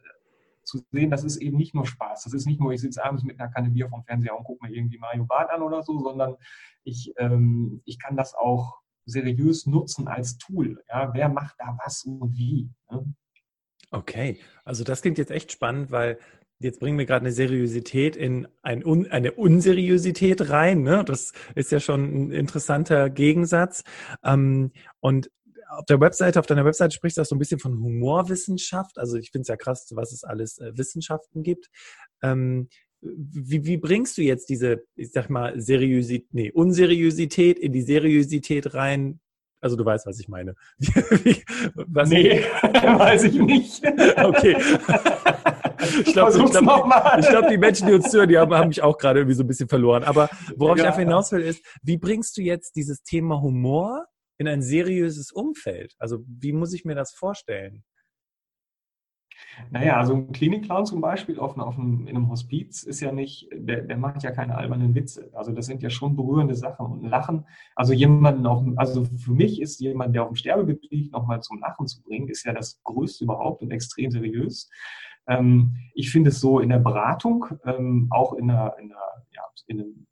zu 0.65 0.79
sehen, 0.93 1.11
das 1.11 1.25
ist 1.25 1.39
eben 1.39 1.57
nicht 1.57 1.75
nur 1.75 1.87
Spaß. 1.87 2.25
Das 2.25 2.35
ist 2.35 2.47
nicht 2.47 2.61
nur, 2.61 2.73
ich 2.73 2.81
sitze 2.81 3.05
abends 3.05 3.25
mit 3.25 3.41
einer 3.41 3.51
Kanne 3.51 3.71
Bier 3.71 3.89
vom 3.89 4.05
Fernseher 4.05 4.37
und 4.37 4.45
gucke 4.45 4.65
mir 4.65 4.75
irgendwie 4.75 4.99
Mario 4.99 5.25
Bart 5.25 5.51
an 5.51 5.63
oder 5.63 5.83
so, 5.83 5.99
sondern 5.99 6.37
ich, 6.85 7.13
ähm, 7.19 7.83
ich 7.85 7.99
kann 7.99 8.17
das 8.17 8.35
auch 8.35 8.81
seriös 9.05 9.67
nutzen 9.67 10.09
als 10.09 10.39
Tool. 10.39 10.83
Ja? 10.89 11.13
Wer 11.15 11.29
macht 11.29 11.57
da 11.59 11.77
was 11.85 12.05
und 12.05 12.37
wie? 12.37 12.71
Ne? 12.91 13.15
Okay, 13.91 14.39
also 14.65 14.85
das 14.85 15.03
klingt 15.03 15.19
jetzt 15.19 15.31
echt 15.31 15.53
spannend, 15.53 15.91
weil 15.91 16.19
jetzt 16.63 16.81
bringen 16.81 16.99
wir 16.99 17.07
gerade 17.07 17.25
eine 17.25 17.33
Seriosität 17.33 18.17
in 18.17 18.49
ein 18.63 18.85
Un 18.85 19.07
eine 19.11 19.33
Unseriosität 19.33 20.51
rein. 20.51 20.83
Ne? 20.83 21.05
Das 21.05 21.33
ist 21.55 21.73
ja 21.73 21.81
schon 21.81 22.29
ein 22.29 22.31
interessanter 22.31 23.11
Gegensatz. 23.11 23.85
Ähm, 24.25 24.73
und 25.01 25.31
auf 25.69 25.87
der 25.87 26.01
Webseite, 26.01 26.39
auf 26.39 26.47
deiner 26.47 26.65
Webseite 26.65 26.95
sprichst 26.95 27.17
du 27.17 27.23
auch 27.23 27.27
so 27.27 27.35
ein 27.35 27.39
bisschen 27.39 27.59
von 27.59 27.79
Humorwissenschaft. 27.81 28.99
Also 28.99 29.17
ich 29.17 29.31
finde 29.31 29.43
es 29.43 29.49
ja 29.49 29.57
krass, 29.57 29.91
was 29.95 30.13
es 30.13 30.25
alles 30.25 30.59
äh, 30.59 30.77
Wissenschaften 30.77 31.43
gibt. 31.43 31.69
Ähm, 32.23 32.69
wie, 33.01 33.65
wie 33.65 33.79
bringst 33.79 34.17
du 34.17 34.23
jetzt 34.23 34.49
diese, 34.49 34.85
ich 34.95 35.11
sag 35.11 35.29
mal, 35.29 35.61
Seriosität, 35.61 36.33
nee, 36.33 36.53
Unseriosität 36.53 37.59
in 37.59 37.73
die 37.73 37.83
Seriosität 37.83 38.75
rein, 38.75 39.21
also 39.63 39.77
du 39.77 39.85
weißt, 39.85 40.07
was 40.07 40.19
ich 40.19 40.29
meine. 40.29 40.55
was 41.87 42.11
nee, 42.11 42.41
weiß 42.63 43.25
ich 43.25 43.39
nicht. 43.39 43.83
Okay. 43.87 44.57
ich 46.05 46.13
glaube, 46.13 46.37
ich 46.37 46.51
glaub, 46.51 47.21
glaub, 47.31 47.49
die 47.49 47.59
Menschen, 47.59 47.87
die 47.87 47.95
uns 47.95 48.11
zuhören, 48.11 48.29
die 48.29 48.39
haben, 48.39 48.53
haben 48.53 48.69
mich 48.69 48.83
auch 48.83 48.99
gerade 48.99 49.21
irgendwie 49.21 49.37
so 49.37 49.45
ein 49.45 49.47
bisschen 49.47 49.69
verloren. 49.69 50.03
Aber 50.03 50.29
worauf 50.57 50.77
ja. 50.77 50.83
ich 50.83 50.89
einfach 50.89 51.01
hinaus 51.01 51.31
will, 51.33 51.43
ist, 51.43 51.65
wie 51.83 51.97
bringst 51.97 52.37
du 52.37 52.43
jetzt 52.43 52.75
dieses 52.75 53.03
Thema 53.05 53.41
Humor 53.41 54.07
in 54.39 54.49
ein 54.49 54.63
seriöses 54.63 55.31
Umfeld? 55.31 55.95
Also 55.99 56.19
wie 56.27 56.53
muss 56.53 56.75
ich 56.75 56.85
mir 56.85 56.97
das 56.97 57.13
vorstellen? 57.13 57.85
Naja, 59.71 59.97
also 59.97 60.15
ein 60.15 60.33
Klinikclown 60.33 60.87
zum 60.87 61.01
Beispiel 61.01 61.39
auf, 61.39 61.57
auf 61.59 61.79
einem, 61.79 62.07
in 62.07 62.17
einem 62.17 62.31
Hospiz 62.31 62.83
ist 62.83 63.01
ja 63.01 63.13
nicht, 63.13 63.49
der, 63.53 63.83
der 63.83 63.97
macht 63.97 64.23
ja 64.23 64.31
keine 64.31 64.57
albernen 64.57 64.95
Witze. 64.95 65.31
Also 65.35 65.53
das 65.53 65.67
sind 65.67 65.83
ja 65.83 65.91
schon 65.91 66.17
berührende 66.17 66.55
Sachen 66.55 66.87
und 66.87 67.05
Lachen. 67.05 67.47
Also 67.75 67.93
jemanden 67.93 68.47
auf, 68.47 68.65
also 68.77 69.05
für 69.05 69.33
mich 69.33 69.61
ist 69.61 69.81
jemand, 69.81 70.15
der 70.15 70.23
auf 70.23 70.31
dem 70.31 70.37
Sterbebett 70.37 70.91
liegt, 70.91 71.13
nochmal 71.13 71.41
zum 71.43 71.61
Lachen 71.61 71.87
zu 71.87 72.03
bringen, 72.03 72.29
ist 72.29 72.45
ja 72.45 72.53
das 72.53 72.83
Größte 72.83 73.25
überhaupt 73.25 73.63
und 73.63 73.71
extrem 73.71 74.11
seriös. 74.11 74.71
Ähm, 75.27 75.77
ich 75.95 76.11
finde 76.11 76.31
es 76.31 76.41
so 76.41 76.61
in 76.61 76.71
der 76.71 76.79
Beratung, 76.79 77.47
ähm, 77.65 78.09
auch 78.11 78.35
in 78.35 78.51
einer, 78.51 78.77
in 78.79 78.91
einer, 78.91 79.25
ja, 79.31 79.43
in 79.67 79.81
einem 79.81 80.07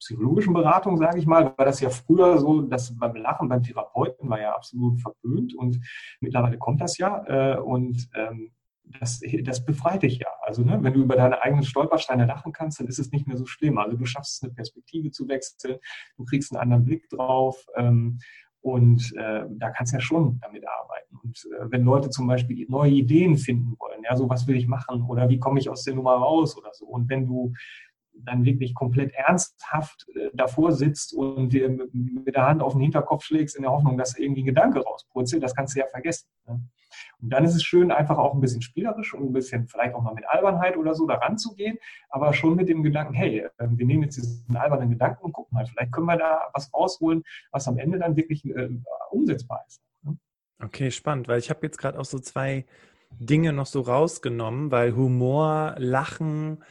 psychologischen 0.00 0.54
Beratung, 0.54 0.96
sage 0.96 1.18
ich 1.18 1.26
mal, 1.26 1.52
war 1.56 1.64
das 1.66 1.80
ja 1.80 1.90
früher 1.90 2.38
so, 2.38 2.62
dass 2.62 2.96
beim 2.96 3.14
Lachen 3.16 3.48
beim 3.48 3.62
Therapeuten 3.62 4.28
war 4.28 4.40
ja 4.40 4.54
absolut 4.54 5.00
verpönt 5.00 5.54
und 5.54 5.78
mittlerweile 6.20 6.58
kommt 6.58 6.80
das 6.80 6.96
ja 6.96 7.22
äh, 7.26 7.58
und 7.58 8.08
ähm, 8.14 8.50
das, 8.98 9.20
das 9.44 9.64
befreit 9.64 10.02
dich 10.02 10.18
ja. 10.18 10.28
Also 10.42 10.62
ne, 10.62 10.78
wenn 10.82 10.92
du 10.92 11.02
über 11.02 11.16
deine 11.16 11.42
eigenen 11.42 11.64
Stolpersteine 11.64 12.26
lachen 12.26 12.52
kannst, 12.52 12.80
dann 12.80 12.86
ist 12.86 12.98
es 12.98 13.12
nicht 13.12 13.26
mehr 13.26 13.36
so 13.36 13.46
schlimm. 13.46 13.78
Also 13.78 13.96
du 13.96 14.04
schaffst 14.04 14.42
eine 14.42 14.52
Perspektive 14.52 15.10
zu 15.10 15.28
wechseln, 15.28 15.78
du 16.16 16.24
kriegst 16.24 16.52
einen 16.52 16.60
anderen 16.60 16.84
Blick 16.84 17.08
drauf 17.08 17.66
ähm, 17.76 18.18
und 18.62 19.14
äh, 19.16 19.44
da 19.48 19.70
kannst 19.70 19.92
du 19.92 19.96
ja 19.96 20.00
schon 20.00 20.38
damit 20.40 20.64
arbeiten. 20.66 21.16
Und 21.22 21.46
äh, 21.58 21.70
wenn 21.70 21.84
Leute 21.84 22.10
zum 22.10 22.26
Beispiel 22.26 22.66
neue 22.68 22.90
Ideen 22.90 23.36
finden 23.36 23.76
wollen, 23.78 24.02
ja, 24.02 24.16
so 24.16 24.28
was 24.28 24.46
will 24.46 24.56
ich 24.56 24.66
machen 24.66 25.02
oder 25.02 25.28
wie 25.28 25.38
komme 25.38 25.60
ich 25.60 25.68
aus 25.70 25.84
der 25.84 25.94
Nummer 25.94 26.14
raus 26.14 26.56
oder 26.58 26.70
so. 26.72 26.86
Und 26.86 27.08
wenn 27.08 27.26
du 27.26 27.52
dann 28.12 28.44
wirklich 28.44 28.74
komplett 28.74 29.12
ernsthaft 29.12 30.06
äh, 30.14 30.30
davor 30.34 30.72
sitzt 30.72 31.14
und 31.14 31.52
dir 31.52 31.68
mit 31.92 32.34
der 32.34 32.46
Hand 32.46 32.62
auf 32.62 32.72
den 32.72 32.82
Hinterkopf 32.82 33.24
schlägst 33.24 33.56
in 33.56 33.62
der 33.62 33.72
Hoffnung, 33.72 33.96
dass 33.96 34.18
irgendwie 34.18 34.42
ein 34.42 34.46
Gedanke 34.46 34.80
rauspurzelt, 34.80 35.42
das 35.42 35.54
kannst 35.54 35.74
du 35.74 35.80
ja 35.80 35.86
vergessen. 35.86 36.28
Ne? 36.46 36.60
Und 37.20 37.30
dann 37.30 37.44
ist 37.44 37.54
es 37.54 37.62
schön, 37.62 37.90
einfach 37.90 38.18
auch 38.18 38.34
ein 38.34 38.40
bisschen 38.40 38.62
spielerisch 38.62 39.14
und 39.14 39.26
ein 39.26 39.32
bisschen 39.32 39.68
vielleicht 39.68 39.94
auch 39.94 40.02
mal 40.02 40.14
mit 40.14 40.28
Albernheit 40.28 40.76
oder 40.76 40.94
so 40.94 41.06
daran 41.06 41.38
zu 41.38 41.54
gehen, 41.54 41.78
aber 42.08 42.32
schon 42.32 42.56
mit 42.56 42.68
dem 42.68 42.82
Gedanken, 42.82 43.14
hey, 43.14 43.46
ähm, 43.58 43.78
wir 43.78 43.86
nehmen 43.86 44.04
jetzt 44.04 44.16
diesen 44.16 44.56
albernen 44.56 44.90
Gedanken 44.90 45.24
und 45.24 45.32
gucken 45.32 45.54
mal, 45.54 45.66
vielleicht 45.66 45.92
können 45.92 46.06
wir 46.06 46.16
da 46.16 46.50
was 46.52 46.72
rausholen, 46.72 47.22
was 47.52 47.68
am 47.68 47.78
Ende 47.78 47.98
dann 47.98 48.16
wirklich 48.16 48.44
äh, 48.44 48.68
umsetzbar 49.10 49.64
ist. 49.66 49.82
Ne? 50.02 50.18
Okay, 50.62 50.90
spannend, 50.90 51.28
weil 51.28 51.38
ich 51.38 51.50
habe 51.50 51.60
jetzt 51.62 51.78
gerade 51.78 51.98
auch 51.98 52.04
so 52.04 52.18
zwei 52.18 52.64
Dinge 53.18 53.52
noch 53.52 53.66
so 53.66 53.80
rausgenommen, 53.80 54.70
weil 54.70 54.94
Humor, 54.94 55.74
Lachen, 55.78 56.62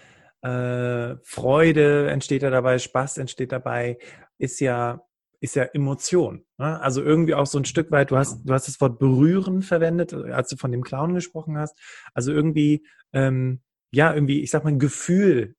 äh, 0.41 1.15
Freude 1.23 2.09
entsteht 2.09 2.43
da 2.43 2.49
dabei, 2.49 2.79
Spaß 2.79 3.17
entsteht 3.17 3.51
dabei, 3.51 3.97
ist 4.37 4.59
ja 4.59 5.01
ist 5.41 5.55
ja 5.55 5.63
Emotion. 5.63 6.45
Ne? 6.57 6.81
Also 6.81 7.01
irgendwie 7.01 7.33
auch 7.33 7.45
so 7.45 7.57
ein 7.57 7.65
Stück 7.65 7.91
weit, 7.91 8.11
du 8.11 8.17
hast, 8.17 8.43
du 8.43 8.53
hast 8.53 8.67
das 8.67 8.81
Wort 8.81 8.99
berühren 8.99 9.61
verwendet, 9.61 10.13
als 10.13 10.49
du 10.49 10.57
von 10.57 10.71
dem 10.71 10.83
Clown 10.83 11.13
gesprochen 11.13 11.57
hast. 11.57 11.77
Also 12.13 12.31
irgendwie, 12.33 12.85
ähm, 13.13 13.61
ja, 13.91 14.13
irgendwie, 14.13 14.41
ich 14.41 14.51
sag 14.51 14.63
mal, 14.63 14.71
ein 14.71 14.79
Gefühl 14.79 15.55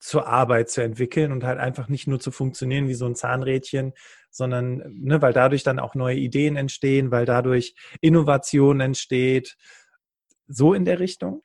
zur 0.00 0.26
Arbeit 0.26 0.68
zu 0.68 0.82
entwickeln 0.82 1.30
und 1.30 1.44
halt 1.44 1.60
einfach 1.60 1.88
nicht 1.88 2.08
nur 2.08 2.18
zu 2.18 2.32
funktionieren 2.32 2.88
wie 2.88 2.94
so 2.94 3.06
ein 3.06 3.14
Zahnrädchen, 3.14 3.92
sondern, 4.30 4.82
ne, 5.00 5.22
weil 5.22 5.32
dadurch 5.32 5.62
dann 5.62 5.78
auch 5.78 5.94
neue 5.94 6.16
Ideen 6.16 6.56
entstehen, 6.56 7.12
weil 7.12 7.24
dadurch 7.24 7.76
Innovation 8.00 8.80
entsteht. 8.80 9.56
So 10.48 10.74
in 10.74 10.84
der 10.84 10.98
Richtung? 10.98 11.42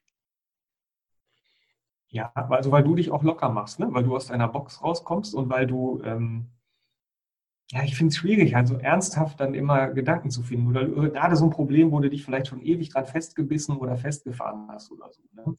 Ja, 2.14 2.32
also 2.36 2.72
weil 2.72 2.84
du 2.84 2.96
dich 2.96 3.10
auch 3.10 3.24
locker 3.24 3.50
machst, 3.50 3.80
ne? 3.80 3.88
weil 3.92 4.04
du 4.04 4.16
aus 4.16 4.28
deiner 4.28 4.50
Box 4.50 4.84
rauskommst 4.84 5.34
und 5.34 5.50
weil 5.50 5.66
du, 5.66 6.02
ähm, 6.04 6.48
ja, 7.72 7.84
ich 7.84 7.96
finde 7.96 8.10
es 8.10 8.18
schwierig, 8.18 8.58
also 8.58 8.78
ernsthaft 8.78 9.40
dann 9.40 9.54
immer 9.54 9.88
Gedanken 9.92 10.30
zu 10.30 10.44
finden. 10.44 10.68
Oder 10.68 10.88
gerade 11.10 11.38
so 11.38 11.46
ein 11.46 11.52
Problem, 11.52 11.92
wo 11.94 12.02
du 12.02 12.10
dich 12.10 12.26
vielleicht 12.26 12.48
schon 12.48 12.62
ewig 12.62 12.90
dran 12.90 13.06
festgebissen 13.06 13.78
oder 13.78 13.96
festgefahren 13.96 14.68
hast 14.68 14.92
oder 14.92 15.10
so. 15.10 15.22
Ne? 15.32 15.56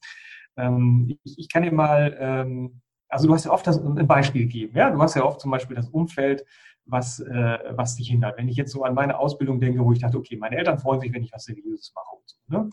Ähm, 0.57 1.17
ich, 1.23 1.39
ich, 1.39 1.49
kann 1.49 1.63
dir 1.63 1.71
mal, 1.71 2.15
ähm, 2.19 2.81
also 3.09 3.27
du 3.27 3.33
hast 3.33 3.45
ja 3.45 3.51
oft 3.51 3.65
das, 3.65 3.83
ein 3.83 4.07
Beispiel 4.07 4.43
gegeben, 4.43 4.77
ja, 4.77 4.91
du 4.91 5.01
hast 5.01 5.15
ja 5.15 5.23
oft 5.23 5.41
zum 5.41 5.49
Beispiel 5.49 5.75
das 5.75 5.89
Umfeld, 5.89 6.45
was, 6.85 7.19
äh, 7.19 7.59
was 7.71 7.95
dich 7.95 8.09
hindert. 8.09 8.37
Wenn 8.37 8.47
ich 8.47 8.57
jetzt 8.57 8.71
so 8.71 8.83
an 8.83 8.93
meine 8.93 9.17
Ausbildung 9.17 9.59
denke, 9.59 9.83
wo 9.83 9.91
ich 9.91 9.99
dachte, 9.99 10.19
okay, 10.19 10.37
meine 10.37 10.57
Eltern 10.57 10.77
freuen 10.77 11.01
sich, 11.01 11.11
wenn 11.11 11.23
ich 11.23 11.33
was 11.33 11.45
Seriöses 11.45 11.93
mache 11.95 12.15
und 12.15 12.29
so. 12.29 12.37
Ne? 12.47 12.69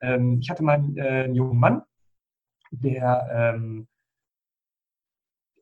Ähm, 0.00 0.38
ich 0.40 0.50
hatte 0.50 0.64
mal 0.64 0.74
einen, 0.78 0.96
äh, 0.96 1.24
einen 1.24 1.36
jungen 1.36 1.60
Mann, 1.60 1.82
der, 2.72 3.28
ähm, 3.32 3.86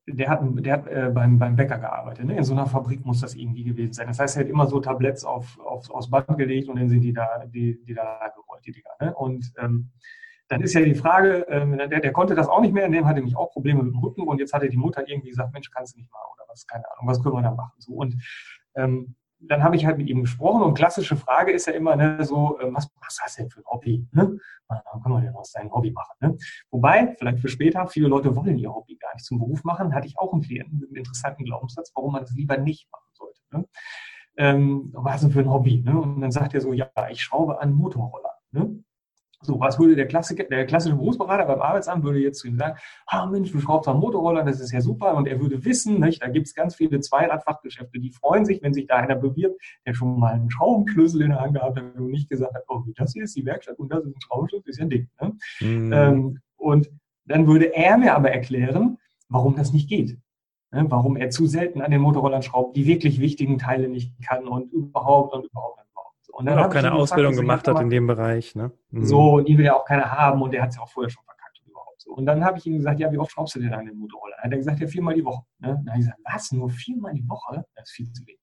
der 0.06 0.28
hat, 0.28 0.40
der 0.42 0.72
hat 0.72 0.86
äh, 0.86 1.10
beim, 1.12 1.38
beim 1.38 1.56
Bäcker 1.56 1.78
gearbeitet. 1.78 2.24
Ne? 2.24 2.36
In 2.36 2.44
so 2.44 2.52
einer 2.52 2.66
Fabrik 2.66 3.04
muss 3.04 3.20
das 3.20 3.34
irgendwie 3.34 3.64
gewesen 3.64 3.92
sein. 3.92 4.06
Das 4.06 4.18
heißt, 4.18 4.36
er 4.36 4.44
hat 4.44 4.50
immer 4.50 4.66
so 4.66 4.80
Tabletts 4.80 5.24
auf, 5.24 5.58
auf, 5.60 5.90
aufs 5.90 6.10
Band 6.10 6.38
gelegt 6.38 6.68
und 6.68 6.78
dann 6.78 6.88
sind 6.88 7.02
die 7.02 7.12
da, 7.12 7.44
die, 7.46 7.84
die 7.84 7.94
da 7.94 8.32
gerollt, 8.34 8.64
die 8.64 8.72
Dinger. 8.72 8.90
Ne? 9.00 9.14
Und 9.14 9.52
ähm, 9.58 9.90
dann 10.48 10.62
ist 10.62 10.74
ja 10.74 10.80
die 10.80 10.94
Frage, 10.94 11.46
ähm, 11.48 11.78
der, 11.78 12.00
der 12.00 12.12
konnte 12.12 12.34
das 12.34 12.48
auch 12.48 12.60
nicht 12.60 12.74
mehr, 12.74 12.86
in 12.86 12.92
dem 12.92 13.06
hatte 13.06 13.16
nämlich 13.16 13.36
auch 13.36 13.52
Probleme 13.52 13.82
mit 13.82 13.92
dem 13.92 14.00
Rücken 14.00 14.22
und 14.22 14.38
jetzt 14.38 14.52
hatte 14.52 14.68
die 14.68 14.76
Mutter 14.76 15.06
irgendwie 15.06 15.30
gesagt, 15.30 15.52
Mensch, 15.52 15.70
kannst 15.70 15.94
du 15.94 15.98
nicht 16.00 16.10
mal 16.10 16.22
oder 16.34 16.44
was, 16.48 16.66
keine 16.66 16.84
Ahnung, 16.90 17.06
was 17.06 17.22
können 17.22 17.36
wir 17.36 17.42
da 17.42 17.52
machen? 17.52 17.74
So, 17.78 17.92
und 17.92 18.16
ähm, 18.74 19.14
dann 19.40 19.62
habe 19.62 19.76
ich 19.76 19.86
halt 19.86 19.98
mit 19.98 20.08
ihm 20.08 20.20
gesprochen 20.20 20.62
und 20.62 20.74
klassische 20.74 21.16
Frage 21.16 21.52
ist 21.52 21.66
ja 21.66 21.72
immer 21.72 21.96
ne, 21.96 22.24
so, 22.24 22.58
äh, 22.60 22.72
was, 22.72 22.88
was 23.00 23.18
hast 23.22 23.38
du 23.38 23.42
denn 23.42 23.50
für 23.50 23.60
ein 23.60 23.66
Hobby? 23.66 24.06
Ne? 24.12 24.38
Dann 24.68 24.80
kann 25.02 25.12
man 25.12 25.22
denn 25.22 25.34
aus 25.34 25.52
deinem 25.52 25.72
Hobby 25.72 25.90
machen? 25.90 26.14
Ne? 26.20 26.36
Wobei, 26.70 27.14
vielleicht 27.18 27.40
für 27.40 27.48
später, 27.48 27.86
viele 27.88 28.08
Leute 28.08 28.36
wollen 28.36 28.58
ihr 28.58 28.72
Hobby 28.72 28.96
gar 28.96 29.12
nicht 29.14 29.24
zum 29.24 29.38
Beruf 29.38 29.64
machen, 29.64 29.94
hatte 29.94 30.06
ich 30.06 30.18
auch 30.18 30.32
einen 30.32 30.42
Klienten 30.42 30.78
mit 30.78 30.88
einem 30.90 30.96
interessanten 30.96 31.44
Glaubenssatz, 31.44 31.90
warum 31.94 32.12
man 32.12 32.22
das 32.22 32.32
lieber 32.32 32.56
nicht 32.58 32.90
machen 32.92 33.10
sollte. 33.12 33.40
Ne? 33.50 33.68
Ähm, 34.36 34.90
was 34.92 35.22
denn 35.22 35.30
für 35.30 35.40
ein 35.40 35.50
Hobby? 35.50 35.82
Ne? 35.82 35.98
Und 35.98 36.20
dann 36.20 36.30
sagt 36.30 36.54
er 36.54 36.60
so, 36.60 36.72
ja, 36.72 36.90
ich 37.10 37.22
schraube 37.22 37.60
an 37.60 37.72
Motorroller. 37.72 38.34
Ne? 38.52 38.82
So, 39.42 39.58
was 39.58 39.78
würde 39.78 39.96
der, 39.96 40.06
Klassiker, 40.06 40.44
der 40.44 40.66
klassische 40.66 40.96
Berufsberater 40.96 41.46
beim 41.46 41.62
Arbeitsamt 41.62 42.04
würde 42.04 42.18
jetzt 42.18 42.40
zu 42.40 42.48
ihm 42.48 42.58
sagen, 42.58 42.78
ah 43.06 43.24
Mensch, 43.24 43.50
du 43.50 43.58
schraubst 43.58 43.88
am 43.88 43.98
Motorroller, 43.98 44.44
das 44.44 44.60
ist 44.60 44.70
ja 44.70 44.82
super. 44.82 45.14
Und 45.14 45.26
er 45.26 45.40
würde 45.40 45.64
wissen, 45.64 45.98
nicht, 45.98 46.22
da 46.22 46.28
gibt 46.28 46.46
es 46.46 46.54
ganz 46.54 46.74
viele 46.74 47.00
Zweiradfachgeschäfte, 47.00 47.98
die 47.98 48.10
freuen 48.10 48.44
sich, 48.44 48.62
wenn 48.62 48.74
sich 48.74 48.86
da 48.86 48.96
einer 48.96 49.16
bewirbt, 49.16 49.58
der 49.86 49.94
schon 49.94 50.18
mal 50.18 50.34
einen 50.34 50.50
Schraubenschlüssel 50.50 51.22
in 51.22 51.30
der 51.30 51.40
Hand 51.40 51.54
gehabt 51.54 51.78
hat 51.78 51.96
und 51.96 52.10
nicht 52.10 52.28
gesagt 52.28 52.54
hat, 52.54 52.64
oh, 52.68 52.82
das 52.96 53.14
hier 53.14 53.24
ist 53.24 53.34
die 53.34 53.46
Werkstatt 53.46 53.78
und 53.78 53.90
das 53.90 54.04
ist 54.04 54.14
ein 54.14 54.20
Schraubenschlüssel, 54.20 54.68
ist 54.68 54.78
ja 54.78 54.84
ein 54.84 54.90
Ding. 54.90 55.08
Ne? 55.20 55.36
Mhm. 55.60 55.92
Ähm, 55.92 56.38
und 56.56 56.90
dann 57.24 57.46
würde 57.46 57.74
er 57.74 57.96
mir 57.96 58.14
aber 58.14 58.30
erklären, 58.30 58.98
warum 59.30 59.56
das 59.56 59.72
nicht 59.72 59.88
geht. 59.88 60.18
Ne? 60.70 60.84
Warum 60.90 61.16
er 61.16 61.30
zu 61.30 61.46
selten 61.46 61.80
an 61.80 61.90
den 61.90 62.02
Motorrollern 62.02 62.42
schraubt, 62.42 62.76
die 62.76 62.84
wirklich 62.84 63.20
wichtigen 63.20 63.56
Teile 63.56 63.88
nicht 63.88 64.12
kann 64.22 64.46
und 64.46 64.70
überhaupt 64.70 65.34
und 65.34 65.46
überhaupt. 65.46 65.80
Und 66.32 66.46
dann 66.46 66.58
auch 66.58 66.70
keine 66.70 66.92
Ausbildung 66.92 67.34
gemacht 67.34 67.68
hat 67.68 67.80
in 67.80 67.90
dem 67.90 68.06
Bereich. 68.06 68.54
Ne? 68.54 68.72
Mhm. 68.90 69.04
So, 69.04 69.34
und 69.34 69.48
die 69.48 69.58
will 69.58 69.64
ja 69.64 69.74
auch 69.74 69.84
keine 69.84 70.10
haben 70.10 70.42
und 70.42 70.52
der 70.52 70.62
hat 70.62 70.70
es 70.70 70.76
ja 70.76 70.82
auch 70.82 70.88
vorher 70.88 71.10
schon 71.10 71.24
verkackt 71.24 71.60
und 71.62 71.70
überhaupt 71.70 72.00
so. 72.00 72.12
Und 72.12 72.26
dann 72.26 72.44
habe 72.44 72.58
ich 72.58 72.66
ihm 72.66 72.76
gesagt, 72.76 73.00
ja, 73.00 73.10
wie 73.12 73.18
oft 73.18 73.32
schraubst 73.32 73.54
du 73.56 73.60
denn 73.60 73.72
an 73.74 73.86
den 73.86 73.96
Motorroller? 73.96 74.36
Dann 74.36 74.44
hat 74.44 74.52
er 74.52 74.58
gesagt, 74.58 74.80
ja, 74.80 74.86
viermal 74.86 75.14
die 75.14 75.24
Woche. 75.24 75.44
Ne? 75.58 75.68
Dann 75.68 75.88
habe 75.88 75.98
ich 75.98 76.06
gesagt, 76.06 76.20
was, 76.24 76.52
nur 76.52 76.70
viermal 76.70 77.14
die 77.14 77.28
Woche? 77.28 77.64
Das 77.74 77.88
ist 77.88 77.94
viel 77.94 78.10
zu 78.12 78.26
wenig. 78.26 78.39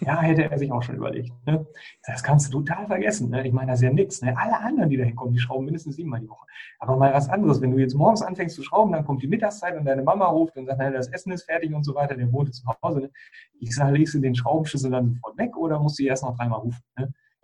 Ja, 0.00 0.20
hätte 0.20 0.48
er 0.50 0.58
sich 0.58 0.70
auch 0.70 0.82
schon 0.82 0.96
überlegt. 0.96 1.32
Ne? 1.46 1.66
Das 2.06 2.22
kannst 2.22 2.52
du 2.52 2.60
total 2.60 2.86
vergessen. 2.86 3.30
Ne? 3.30 3.46
Ich 3.46 3.52
meine, 3.52 3.72
das 3.72 3.80
ist 3.80 3.84
ja 3.84 3.92
nichts. 3.92 4.22
Ne? 4.22 4.36
Alle 4.36 4.60
anderen, 4.60 4.90
die 4.90 4.96
da 4.96 5.04
hinkommen, 5.04 5.32
die 5.32 5.40
schrauben 5.40 5.64
mindestens 5.64 5.96
siebenmal 5.96 6.20
die 6.20 6.28
Woche. 6.28 6.46
Aber 6.78 6.96
mal 6.96 7.12
was 7.12 7.28
anderes. 7.28 7.60
Wenn 7.60 7.72
du 7.72 7.78
jetzt 7.78 7.94
morgens 7.94 8.22
anfängst 8.22 8.54
zu 8.54 8.62
schrauben, 8.62 8.92
dann 8.92 9.04
kommt 9.04 9.22
die 9.22 9.28
Mittagszeit 9.28 9.76
und 9.76 9.84
deine 9.84 10.02
Mama 10.02 10.26
ruft 10.26 10.56
und 10.56 10.66
sagt, 10.66 10.80
das 10.80 11.08
Essen 11.08 11.32
ist 11.32 11.44
fertig 11.44 11.74
und 11.74 11.84
so 11.84 11.94
weiter, 11.94 12.14
der 12.14 12.30
wohnt 12.32 12.54
zu 12.54 12.64
Hause. 12.82 13.00
Ne? 13.00 13.10
Ich 13.58 13.74
sage, 13.74 13.96
legst 13.96 14.14
du 14.14 14.20
den 14.20 14.34
Schraubenschlüssel 14.34 14.90
dann 14.90 15.08
sofort 15.08 15.36
weg 15.38 15.56
oder 15.56 15.80
musst 15.80 15.98
du 15.98 16.04
erst 16.04 16.22
noch 16.22 16.36
dreimal 16.36 16.60
rufen? 16.60 16.82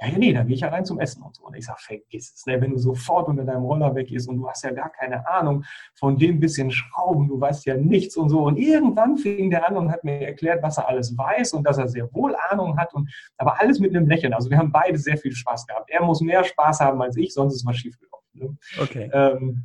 Ja, 0.03 0.09
ja, 0.09 0.19
nee, 0.19 0.33
dann 0.33 0.47
gehe 0.49 0.57
ich 0.57 0.63
ja 0.63 0.69
rein 0.69 0.85
zum 0.85 0.99
Essen 0.99 1.23
und 1.23 1.37
so. 1.37 1.45
Und 1.45 1.55
ich 1.55 1.65
sage, 1.65 1.79
vergiss 1.81 2.35
es. 2.35 2.47
Ne? 2.47 2.61
Wenn 2.61 2.73
du 2.73 2.79
sofort 2.79 3.29
unter 3.29 3.45
deinem 3.45 3.63
Roller 3.63 3.95
weg 3.95 4.11
ist 4.11 4.29
und 4.29 4.39
du 4.39 4.49
hast 4.49 4.65
ja 4.65 4.73
gar 4.73 4.91
keine 4.91 5.29
Ahnung 5.29 5.65
von 5.95 6.17
dem 6.17 6.41
bisschen 6.41 6.73
Schrauben, 6.73 7.29
du 7.29 7.41
weißt 7.41 7.67
ja 7.67 7.77
nichts 7.77 8.17
und 8.17 8.29
so. 8.29 8.41
Und 8.41 8.57
irgendwann 8.57 9.17
fing 9.17 9.51
der 9.51 9.69
an 9.69 9.77
und 9.77 9.93
hat 9.93 10.03
mir 10.03 10.21
erklärt, 10.21 10.61
was 10.61 10.79
er 10.79 10.89
alles 10.89 11.17
weiß 11.17 11.53
und 11.53 11.65
dass 11.65 11.79
er 11.79 11.87
sehr 11.87 12.13
wohl 12.13 12.35
Ahnung 12.51 12.77
hat 12.79 12.93
und 12.95 13.09
aber 13.37 13.61
alles 13.61 13.79
mit 13.79 13.95
einem 13.95 14.09
Lächeln. 14.09 14.35
Also 14.35 14.51
wir 14.51 14.59
haben 14.59 14.73
beide 14.73 14.99
sehr 14.99 15.17
viel 15.17 15.33
Spaß 15.33 15.67
gehabt. 15.69 15.89
Er 15.89 16.03
muss 16.03 16.21
mehr 16.21 16.43
Spaß 16.43 16.81
haben 16.81 17.01
als 17.01 17.17
ich, 17.17 17.33
sonst 17.33 17.55
ist 17.55 17.67
was 17.67 17.77
schiefgelaufen. 17.77 18.27
Ne? 18.35 18.57
Okay. 18.81 19.09
Ähm, 19.13 19.65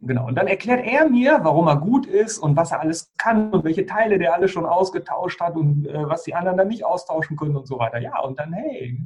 Genau. 0.00 0.26
Und 0.26 0.36
dann 0.36 0.46
erklärt 0.46 0.86
er 0.86 1.08
mir, 1.08 1.40
warum 1.42 1.66
er 1.66 1.76
gut 1.76 2.06
ist 2.06 2.38
und 2.38 2.56
was 2.56 2.70
er 2.70 2.80
alles 2.80 3.12
kann 3.18 3.50
und 3.50 3.64
welche 3.64 3.84
Teile 3.84 4.18
der 4.18 4.32
alle 4.34 4.48
schon 4.48 4.64
ausgetauscht 4.64 5.40
hat 5.40 5.56
und 5.56 5.86
äh, 5.86 6.08
was 6.08 6.22
die 6.22 6.34
anderen 6.34 6.56
dann 6.56 6.68
nicht 6.68 6.84
austauschen 6.84 7.36
können 7.36 7.56
und 7.56 7.66
so 7.66 7.78
weiter. 7.78 7.98
Ja, 7.98 8.20
und 8.20 8.38
dann, 8.38 8.52
hey. 8.52 8.96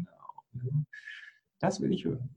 Das 1.61 1.81
will 1.81 1.93
ich 1.93 2.05
hören. 2.05 2.31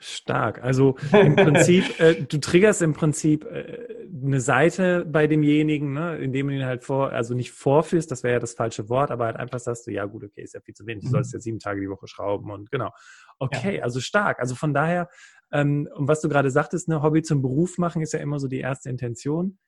Stark. 0.00 0.62
Also 0.62 0.96
im 1.12 1.34
Prinzip, 1.34 1.84
äh, 2.00 2.22
du 2.22 2.38
triggerst 2.38 2.82
im 2.82 2.92
Prinzip 2.92 3.44
äh, 3.46 4.06
eine 4.22 4.40
Seite 4.40 5.04
bei 5.04 5.26
demjenigen, 5.26 5.92
ne, 5.92 6.18
indem 6.18 6.48
du 6.48 6.54
ihn 6.54 6.64
halt 6.64 6.84
vor, 6.84 7.10
also 7.10 7.34
nicht 7.34 7.50
vorführst, 7.50 8.10
das 8.10 8.22
wäre 8.22 8.34
ja 8.34 8.40
das 8.40 8.54
falsche 8.54 8.88
Wort, 8.88 9.10
aber 9.10 9.26
halt 9.26 9.36
einfach 9.36 9.58
sagst 9.58 9.86
du, 9.86 9.90
ja 9.90 10.04
gut, 10.04 10.24
okay, 10.24 10.42
ist 10.42 10.54
ja 10.54 10.60
viel 10.60 10.74
zu 10.74 10.86
wenig, 10.86 11.04
du 11.04 11.10
sollst 11.10 11.32
ja 11.32 11.40
sieben 11.40 11.58
Tage 11.58 11.80
die 11.80 11.88
Woche 11.88 12.06
schrauben 12.06 12.50
und 12.50 12.70
genau. 12.70 12.90
Okay, 13.38 13.78
ja. 13.78 13.82
also 13.82 14.00
stark. 14.00 14.38
Also 14.38 14.54
von 14.54 14.72
daher, 14.72 15.08
ähm, 15.50 15.88
und 15.94 16.06
was 16.06 16.20
du 16.20 16.28
gerade 16.28 16.50
sagtest, 16.50 16.88
ne, 16.88 17.02
Hobby 17.02 17.22
zum 17.22 17.42
Beruf 17.42 17.78
machen 17.78 18.02
ist 18.02 18.12
ja 18.12 18.20
immer 18.20 18.38
so 18.38 18.48
die 18.48 18.60
erste 18.60 18.90
Intention. 18.90 19.58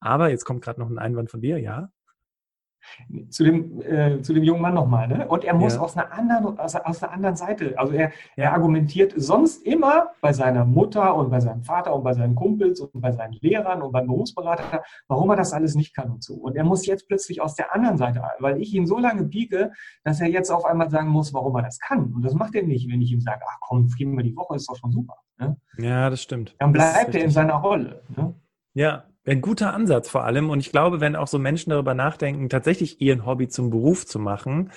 Aber 0.00 0.30
jetzt 0.30 0.44
kommt 0.44 0.62
gerade 0.62 0.80
noch 0.80 0.88
ein 0.88 0.98
Einwand 0.98 1.30
von 1.30 1.40
dir, 1.40 1.58
ja? 1.58 1.90
Zu 3.28 3.44
dem, 3.44 3.80
äh, 3.82 4.22
zu 4.22 4.32
dem 4.32 4.44
jungen 4.44 4.62
Mann 4.62 4.74
nochmal. 4.74 5.08
Ne? 5.08 5.26
Und 5.28 5.44
er 5.44 5.54
muss 5.54 5.74
ja. 5.74 5.80
aus, 5.80 5.96
einer 5.96 6.12
anderen, 6.12 6.58
aus, 6.58 6.74
aus 6.74 7.02
einer 7.02 7.12
anderen 7.12 7.36
Seite, 7.36 7.74
also 7.76 7.92
er, 7.92 8.12
er 8.36 8.52
argumentiert 8.52 9.12
sonst 9.16 9.64
immer 9.66 10.10
bei 10.20 10.32
seiner 10.32 10.64
Mutter 10.64 11.14
und 11.14 11.30
bei 11.30 11.40
seinem 11.40 11.62
Vater 11.62 11.94
und 11.94 12.02
bei 12.04 12.12
seinen 12.14 12.34
Kumpels 12.34 12.80
und 12.80 13.00
bei 13.00 13.12
seinen 13.12 13.34
Lehrern 13.40 13.82
und 13.82 13.92
beim 13.92 14.06
Berufsberater, 14.06 14.82
warum 15.08 15.30
er 15.30 15.36
das 15.36 15.52
alles 15.52 15.74
nicht 15.74 15.94
kann 15.94 16.10
und 16.10 16.22
so. 16.22 16.34
Und 16.34 16.56
er 16.56 16.64
muss 16.64 16.86
jetzt 16.86 17.08
plötzlich 17.08 17.40
aus 17.40 17.54
der 17.54 17.74
anderen 17.74 17.96
Seite, 17.96 18.22
weil 18.38 18.60
ich 18.60 18.74
ihn 18.74 18.86
so 18.86 18.98
lange 18.98 19.24
biege, 19.24 19.72
dass 20.04 20.20
er 20.20 20.28
jetzt 20.28 20.50
auf 20.50 20.64
einmal 20.64 20.90
sagen 20.90 21.08
muss, 21.08 21.32
warum 21.34 21.56
er 21.56 21.62
das 21.62 21.78
kann. 21.78 22.12
Und 22.14 22.22
das 22.22 22.34
macht 22.34 22.54
er 22.54 22.62
nicht, 22.62 22.90
wenn 22.90 23.00
ich 23.00 23.12
ihm 23.12 23.20
sage, 23.20 23.40
ach 23.46 23.58
komm, 23.60 23.88
viermal 23.88 24.24
die 24.24 24.36
Woche 24.36 24.56
ist 24.56 24.68
doch 24.68 24.76
schon 24.76 24.92
super. 24.92 25.16
Ne? 25.38 25.56
Ja, 25.78 26.10
das 26.10 26.22
stimmt. 26.22 26.54
Dann 26.58 26.72
bleibt 26.72 27.14
er 27.14 27.24
in 27.24 27.30
seiner 27.30 27.54
Rolle. 27.54 28.02
Ne? 28.16 28.34
Ja, 28.74 29.04
ein 29.28 29.40
guter 29.40 29.74
Ansatz 29.74 30.08
vor 30.08 30.24
allem. 30.24 30.50
Und 30.50 30.60
ich 30.60 30.70
glaube, 30.70 31.00
wenn 31.00 31.16
auch 31.16 31.28
so 31.28 31.38
Menschen 31.38 31.70
darüber 31.70 31.94
nachdenken, 31.94 32.48
tatsächlich 32.48 33.00
ihren 33.00 33.26
Hobby 33.26 33.48
zum 33.48 33.70
Beruf 33.70 34.06
zu 34.06 34.18
machen, 34.18 34.70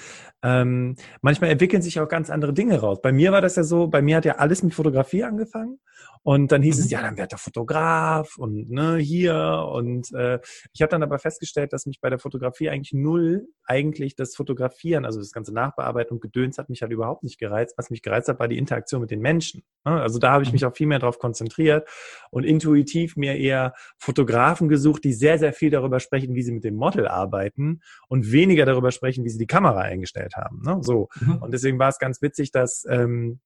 ähm, 0.43 0.95
manchmal 1.21 1.51
entwickeln 1.51 1.81
sich 1.81 1.99
auch 1.99 2.07
ganz 2.07 2.29
andere 2.29 2.53
Dinge 2.53 2.79
raus. 2.79 3.01
Bei 3.01 3.11
mir 3.11 3.31
war 3.31 3.41
das 3.41 3.55
ja 3.55 3.63
so, 3.63 3.87
bei 3.87 4.01
mir 4.01 4.17
hat 4.17 4.25
ja 4.25 4.35
alles 4.35 4.63
mit 4.63 4.73
Fotografie 4.73 5.23
angefangen. 5.23 5.79
Und 6.23 6.51
dann 6.51 6.61
hieß 6.61 6.77
mhm. 6.77 6.83
es, 6.83 6.91
ja, 6.91 7.01
dann 7.01 7.17
wird 7.17 7.31
der 7.31 7.39
Fotograf 7.39 8.37
und 8.37 8.69
ne, 8.69 8.97
hier. 8.97 9.67
Und 9.71 10.11
äh, 10.13 10.39
ich 10.73 10.81
habe 10.81 10.89
dann 10.91 11.03
aber 11.03 11.17
festgestellt, 11.17 11.73
dass 11.73 11.85
mich 11.85 11.99
bei 11.99 12.09
der 12.09 12.19
Fotografie 12.19 12.69
eigentlich 12.69 12.93
null 12.93 13.47
eigentlich 13.65 14.15
das 14.15 14.35
Fotografieren, 14.35 15.05
also 15.05 15.19
das 15.19 15.31
ganze 15.31 15.53
Nachbearbeiten 15.53 16.15
und 16.15 16.21
Gedöns 16.21 16.57
hat 16.57 16.69
mich 16.69 16.81
halt 16.81 16.91
überhaupt 16.91 17.23
nicht 17.23 17.39
gereizt. 17.39 17.75
Was 17.77 17.89
mich 17.89 18.01
gereizt 18.01 18.27
hat, 18.27 18.39
war 18.39 18.47
die 18.47 18.57
Interaktion 18.57 19.01
mit 19.01 19.11
den 19.11 19.21
Menschen. 19.21 19.63
Ne? 19.85 19.99
Also 19.99 20.19
da 20.19 20.33
habe 20.33 20.43
ich 20.43 20.49
mhm. 20.49 20.53
mich 20.53 20.65
auch 20.65 20.75
viel 20.75 20.87
mehr 20.87 20.99
darauf 20.99 21.19
konzentriert 21.19 21.89
und 22.29 22.43
intuitiv 22.43 23.15
mir 23.15 23.37
eher 23.37 23.73
Fotografen 23.97 24.67
gesucht, 24.67 25.03
die 25.03 25.13
sehr, 25.13 25.39
sehr 25.39 25.53
viel 25.53 25.69
darüber 25.69 25.99
sprechen, 25.99 26.35
wie 26.35 26.43
sie 26.43 26.51
mit 26.51 26.63
dem 26.63 26.75
Model 26.75 27.07
arbeiten 27.07 27.81
und 28.09 28.31
weniger 28.31 28.65
darüber 28.65 28.91
sprechen, 28.91 29.23
wie 29.23 29.29
sie 29.29 29.39
die 29.39 29.47
Kamera 29.47 29.79
eingestellt 29.79 30.35
haben. 30.35 30.61
Ne? 30.63 30.79
So. 30.81 31.07
Mhm. 31.19 31.37
Und 31.37 31.53
deswegen 31.53 31.79
war 31.79 31.89
es 31.89 31.97
ganz 31.97 32.21
witzig, 32.21 32.51
dass 32.51 32.85
ähm, 32.89 33.39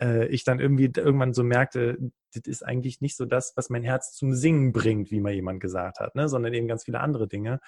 äh, 0.00 0.26
ich 0.28 0.44
dann 0.44 0.60
irgendwie 0.60 0.90
irgendwann 0.94 1.34
so 1.34 1.42
merkte, 1.42 1.98
das 2.34 2.42
ist 2.46 2.62
eigentlich 2.64 3.00
nicht 3.00 3.16
so 3.16 3.24
das, 3.24 3.52
was 3.56 3.70
mein 3.70 3.82
Herz 3.82 4.12
zum 4.12 4.34
Singen 4.34 4.72
bringt, 4.72 5.10
wie 5.10 5.20
mal 5.20 5.32
jemand 5.32 5.60
gesagt 5.60 6.00
hat, 6.00 6.14
ne? 6.14 6.28
sondern 6.28 6.54
eben 6.54 6.68
ganz 6.68 6.84
viele 6.84 7.00
andere 7.00 7.28
Dinge. 7.28 7.60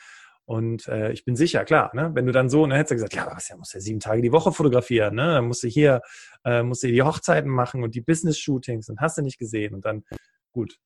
Und 0.45 0.89
äh, 0.89 1.13
ich 1.13 1.25
bin 1.25 1.37
sicher, 1.37 1.65
klar, 1.65 1.91
ne? 1.95 2.11
wenn 2.15 2.27
du 2.27 2.33
dann 2.33 2.49
so, 2.49 2.67
ne, 2.67 2.75
hättest 2.77 2.91
du 2.91 2.95
gesagt, 2.97 3.15
ja, 3.15 3.31
was, 3.33 3.49
ja, 3.49 3.57
muss 3.57 3.73
ja 3.73 3.81
sieben 3.81 4.01
Tage 4.01 4.21
die 4.21 4.33
Woche 4.33 4.53
fotografieren, 4.53 5.15
ne? 5.15 5.35
dann 5.35 5.47
musst 5.47 5.63
du 5.63 5.69
hier, 5.69 6.01
äh, 6.45 6.63
musst 6.63 6.83
du 6.83 6.89
die 6.89 7.03
Hochzeiten 7.03 7.51
machen 7.51 7.85
und 7.85 7.95
die 7.95 8.01
Business-Shootings 8.01 8.89
und 8.89 9.01
hast 9.01 9.19
du 9.19 9.23
nicht 9.23 9.39
gesehen. 9.39 9.75
Und 9.75 9.85
dann, 9.85 10.03
gut, 10.51 10.77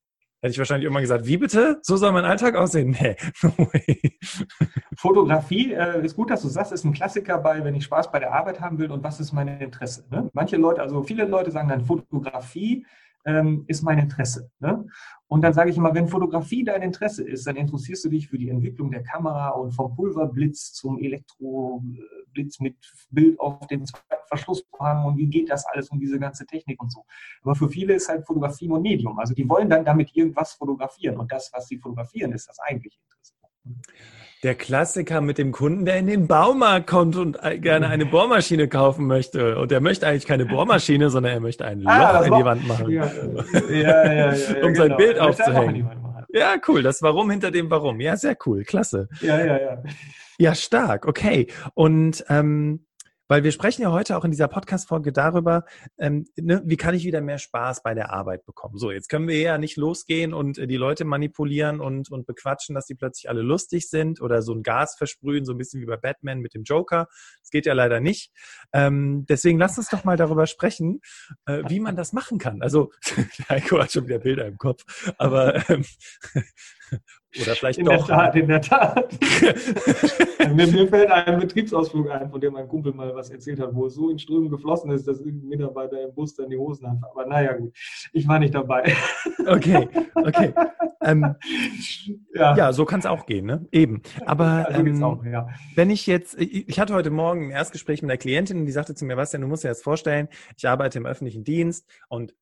hätte 0.44 0.52
ich 0.52 0.59
wahrscheinlich 0.59 0.87
immer 0.87 1.00
gesagt, 1.00 1.26
wie 1.26 1.38
bitte? 1.38 1.78
So 1.80 1.96
soll 1.96 2.12
mein 2.12 2.26
Alltag 2.26 2.54
aussehen? 2.54 2.94
Nee, 3.00 3.16
no 3.42 3.52
way. 3.57 4.18
Fotografie 4.94 5.72
äh, 5.72 6.04
ist 6.04 6.16
gut, 6.16 6.30
dass 6.30 6.42
du 6.42 6.48
sagst, 6.48 6.70
ist 6.70 6.85
ein 6.85 6.92
Klassiker 6.92 7.38
bei, 7.38 7.64
wenn 7.64 7.74
ich 7.74 7.85
Spaß 7.85 8.12
bei 8.12 8.18
der 8.18 8.35
Arbeit 8.35 8.61
haben 8.61 8.78
will 8.78 8.90
und 8.90 9.02
was 9.02 9.20
ist 9.20 9.33
mein 9.33 9.48
Interesse. 9.48 10.04
Ne? 10.11 10.28
Manche 10.35 10.59
Leute, 10.59 10.83
also 10.83 11.02
viele 11.02 11.24
Leute 11.24 11.50
sagen 11.50 11.68
dann 11.68 11.80
Fotografie 11.80 12.85
ähm, 13.24 13.64
ist 13.68 13.83
mein 13.83 13.98
Interesse. 13.98 14.50
Ne? 14.61 14.87
Und 15.28 15.40
dann 15.40 15.54
sage 15.54 15.70
ich 15.70 15.78
immer, 15.78 15.94
wenn 15.94 16.09
Fotografie 16.09 16.62
dein 16.62 16.83
Interesse 16.83 17.26
ist, 17.26 17.46
dann 17.46 17.57
interessierst 17.57 18.04
du 18.04 18.11
dich 18.11 18.28
für 18.28 18.37
die 18.37 18.50
Entwicklung 18.50 18.90
der 18.90 19.02
Kamera 19.02 19.48
und 19.48 19.72
vom 19.72 19.96
Pulverblitz 19.96 20.74
zum 20.74 20.98
Elektroblitz 22.35 22.61
mit 22.61 22.77
Bild 23.11 23.38
auf 23.40 23.66
den 23.66 23.87
zweiten 23.87 24.27
Verschlussvorhang 24.29 25.05
und 25.05 25.16
wie 25.16 25.27
geht 25.27 25.51
das 25.51 25.64
alles 25.66 25.90
und 25.90 26.01
diese 26.01 26.18
ganze 26.18 26.47
Technik 26.47 26.83
und 26.83 26.92
so. 26.92 27.05
Aber 27.42 27.55
für 27.55 27.68
viele 27.68 27.94
ist 27.94 28.09
halt 28.09 28.27
Fotografie 28.27 28.68
nur 28.68 28.81
Medium. 28.81 29.18
Also 29.18 29.35
die 29.35 29.49
wollen 29.49 29.70
dann 29.70 29.85
damit 29.85 30.14
irgendwas 30.14 30.55
fotografieren 30.55 31.18
und 31.18 31.31
das, 31.31 31.51
was 31.53 31.68
sie 31.68 31.79
fotografieren, 31.79 32.33
ist 32.33 32.49
das 32.49 32.59
eigentliche 32.61 32.99
Interesse. 32.99 33.35
Der 34.42 34.55
Klassiker 34.55 35.23
mit 35.23 35.38
dem 35.38 35.53
Kunden, 35.53 35.87
der 35.87 35.97
in 35.97 36.07
den 36.07 36.27
Baumarkt 36.27 36.87
kommt 36.87 37.16
und 37.16 37.38
gerne 37.62 37.88
eine 37.88 38.05
Bohrmaschine 38.05 38.68
kaufen 38.68 39.07
möchte. 39.07 39.57
Und 39.57 39.70
der 39.70 39.81
möchte 39.81 40.07
eigentlich 40.07 40.27
keine 40.27 40.44
Bohrmaschine, 40.44 41.09
sondern 41.09 41.33
er 41.33 41.40
möchte 41.40 41.64
ein 41.64 41.87
ah, 41.87 41.99
Loch 41.99 42.20
ah, 42.20 42.25
in 42.27 42.35
die 42.35 42.44
Wand 42.44 42.68
machen. 42.68 42.90
Ja, 42.90 43.11
ja, 43.70 44.12
ja, 44.12 44.29
um 44.62 44.75
genau. 44.75 44.75
sein 44.75 44.97
Bild 44.99 45.18
aufzuhängen. 45.18 45.88
Ja, 46.35 46.57
cool. 46.66 46.83
Das 46.83 47.01
Warum 47.01 47.31
hinter 47.31 47.53
dem 47.53 47.70
Warum. 47.70 48.01
Ja, 48.01 48.16
sehr 48.16 48.37
cool. 48.44 48.64
Klasse. 48.64 49.09
Ja, 49.20 49.38
ja, 49.38 49.61
ja. 49.61 49.83
Ja, 50.37 50.55
stark. 50.57 51.07
Okay. 51.07 51.47
Und 51.75 52.25
ähm, 52.29 52.87
weil 53.28 53.42
wir 53.42 53.52
sprechen 53.52 53.82
ja 53.82 53.92
heute 53.92 54.16
auch 54.16 54.24
in 54.24 54.30
dieser 54.30 54.48
Podcast-Folge 54.48 55.12
darüber, 55.12 55.64
ähm, 55.98 56.26
ne, 56.37 56.62
wie 56.64 56.76
kann 56.76 56.94
ich 56.94 57.04
wieder 57.04 57.20
mehr 57.20 57.38
Spaß 57.38 57.82
bei 57.82 57.94
der 57.94 58.12
Arbeit 58.12 58.44
bekommen. 58.44 58.76
So, 58.76 58.90
jetzt 58.90 59.08
können 59.08 59.28
wir 59.28 59.38
ja 59.38 59.58
nicht 59.58 59.76
losgehen 59.76 60.34
und 60.34 60.58
äh, 60.58 60.66
die 60.66 60.76
Leute 60.76 61.04
manipulieren 61.04 61.80
und, 61.80 62.10
und 62.10 62.26
bequatschen, 62.26 62.74
dass 62.74 62.87
die 62.87 62.94
plötzlich 62.94 63.28
alle 63.28 63.42
lustig 63.42 63.88
sind 63.88 64.20
oder 64.20 64.42
so 64.42 64.52
ein 64.52 64.62
Gas 64.62 64.96
versprühen, 64.96 65.44
so 65.44 65.52
ein 65.52 65.58
bisschen 65.58 65.80
wie 65.80 65.87
bei 65.87 65.96
Batman 65.96 66.40
mit 66.40 66.54
dem 66.54 66.64
Joker. 66.64 67.08
Das 67.40 67.50
geht 67.50 67.66
ja 67.66 67.72
leider 67.72 68.00
nicht. 68.00 68.32
Ähm, 68.72 69.24
deswegen 69.28 69.58
lass 69.58 69.78
uns 69.78 69.88
doch 69.88 70.04
mal 70.04 70.16
darüber 70.16 70.46
sprechen, 70.46 71.00
äh, 71.46 71.62
wie 71.68 71.80
man 71.80 71.96
das 71.96 72.12
machen 72.12 72.38
kann. 72.38 72.62
Also, 72.62 72.92
Heiko 73.48 73.80
hat 73.80 73.92
schon 73.92 74.06
wieder 74.06 74.18
Bilder 74.18 74.46
im 74.46 74.58
Kopf, 74.58 75.12
aber 75.18 75.68
ähm, 75.70 75.84
oder 77.40 77.55
vielleicht 77.55 77.79
in 77.79 77.87
doch. 77.87 78.07
Der 78.07 78.16
Tat, 78.16 78.37
in 78.37 78.49
der 78.49 78.61
Tat. 78.61 79.12
mir, 80.55 80.66
mir, 80.66 80.88
fällt 80.88 81.11
ein 81.11 81.38
Betriebsausflug 81.38 82.11
ein, 82.11 82.31
von 82.31 82.40
dem 82.40 82.53
mein 82.53 82.68
Kumpel 82.68 82.92
mal 82.92 83.14
was 83.14 83.31
erzählt 83.31 83.61
hat, 83.61 83.75
wo 83.75 83.87
es 83.87 83.94
so 83.94 84.11
in 84.11 84.18
Strömen 84.18 84.51
geflossen 84.51 84.90
ist, 84.90 85.07
dass 85.07 85.20
irgendein 85.20 85.49
Mitarbeiter 85.49 86.03
im 86.03 86.14
Bus 86.14 86.35
dann 86.35 86.51
die 86.51 86.57
Hosen 86.57 86.88
hat. 86.88 86.99
Aber 87.11 87.27
naja, 87.27 87.53
gut. 87.55 87.73
Ich 88.12 88.27
war 88.29 88.38
nicht 88.38 88.55
dabei. 88.55 88.92
Okay, 89.47 89.88
okay. 90.14 90.55
Ähm, 91.05 91.35
ja. 92.35 92.57
ja. 92.57 92.73
so 92.73 92.85
kann 92.85 93.01
es 93.01 93.07
auch 93.07 93.27
gehen, 93.27 93.47
ne? 93.47 93.66
Eben. 93.73 94.03
Aber 94.27 94.68
ja, 94.70 94.77
so 94.77 94.81
ähm, 94.81 95.03
auch, 95.03 95.25
ja. 95.25 95.49
wenn 95.75 95.90
ich 95.90 96.07
jetzt, 96.07 96.38
ich 96.38 96.81
hatte 96.81 96.94
heute 96.94 97.11
Morgen 97.11 97.49
ein 97.49 97.51
Erstgespräch 97.51 98.03
mit 98.03 98.11
einer 98.11 98.18
Klientin 98.18 98.61
und 98.61 98.66
die 98.66 98.73
sagte 98.73 98.94
zu 98.94 99.05
mir, 99.05 99.16
was 99.16 99.31
denn, 99.31 99.42
du 99.42 99.47
musst 99.47 99.64
dir 99.64 99.68
jetzt 99.68 99.85
vorstellen, 99.85 100.29
ich 100.57 100.66
arbeite 100.66 100.99
im 100.99 101.07
öffentlichen 101.07 101.44
Dienst 101.44 101.88
und 102.09 102.35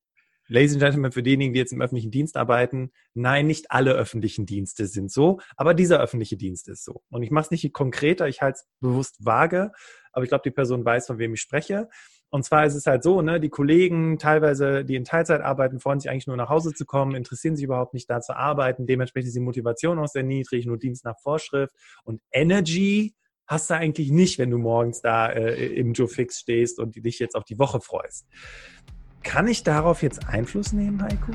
Ladies 0.53 0.73
and 0.73 0.83
Gentlemen, 0.83 1.13
für 1.13 1.23
diejenigen, 1.23 1.55
die 1.55 1.59
jetzt 1.59 1.73
im 1.73 1.81
öffentlichen 1.81 2.11
Dienst 2.11 2.37
arbeiten, 2.37 2.93
nein, 3.15 3.47
nicht 3.47 3.71
alle 3.71 3.93
öffentlichen 3.93 4.45
Dienste 4.45 4.87
sind 4.87 5.11
so, 5.11 5.41
aber 5.57 5.73
dieser 5.73 5.99
öffentliche 5.99 6.37
Dienst 6.37 6.69
ist 6.69 6.85
so. 6.85 7.03
Und 7.09 7.23
ich 7.23 7.31
mache 7.31 7.47
es 7.47 7.51
nicht 7.51 7.73
konkreter, 7.73 8.29
ich 8.29 8.43
halte 8.43 8.59
es 8.59 8.69
bewusst 8.81 9.25
vage, 9.25 9.73
aber 10.13 10.25
ich 10.25 10.29
glaube, 10.29 10.43
die 10.45 10.51
Person 10.51 10.85
weiß, 10.85 11.07
von 11.07 11.17
wem 11.17 11.33
ich 11.33 11.41
spreche. 11.41 11.89
Und 12.29 12.45
zwar 12.45 12.67
ist 12.67 12.75
es 12.75 12.87
halt 12.87 13.03
so, 13.03 13.23
ne, 13.23 13.41
die 13.41 13.49
Kollegen 13.49 14.19
teilweise, 14.19 14.85
die 14.85 14.95
in 14.95 15.05
Teilzeit 15.05 15.41
arbeiten, 15.41 15.81
freuen 15.81 16.01
sich 16.01 16.11
eigentlich 16.11 16.27
nur 16.27 16.37
nach 16.37 16.51
Hause 16.51 16.75
zu 16.75 16.85
kommen, 16.85 17.15
interessieren 17.15 17.57
sich 17.57 17.65
überhaupt 17.65 17.95
nicht 17.95 18.11
da 18.11 18.21
zu 18.21 18.37
arbeiten. 18.37 18.87
Dementsprechend 18.87 19.29
ist 19.29 19.37
die 19.37 19.41
Motivation 19.41 19.99
auch 19.99 20.09
sehr 20.09 20.23
niedrig, 20.23 20.67
nur 20.67 20.77
Dienst 20.77 21.07
nach 21.07 21.19
Vorschrift. 21.19 21.75
Und 22.05 22.21
Energy 22.31 23.15
hast 23.47 23.71
du 23.71 23.75
eigentlich 23.75 24.11
nicht, 24.11 24.39
wenn 24.39 24.51
du 24.51 24.59
morgens 24.59 25.01
da 25.01 25.31
äh, 25.31 25.67
im 25.75 25.95
Joe 25.95 26.09
Fix 26.09 26.41
stehst 26.41 26.79
und 26.79 27.03
dich 27.03 27.19
jetzt 27.19 27.37
auf 27.37 27.45
die 27.45 27.59
Woche 27.59 27.81
freust. 27.81 28.27
Kann 29.23 29.47
ich 29.47 29.63
darauf 29.63 30.03
jetzt 30.03 30.29
Einfluss 30.29 30.73
nehmen, 30.73 31.03
Heiko? 31.03 31.33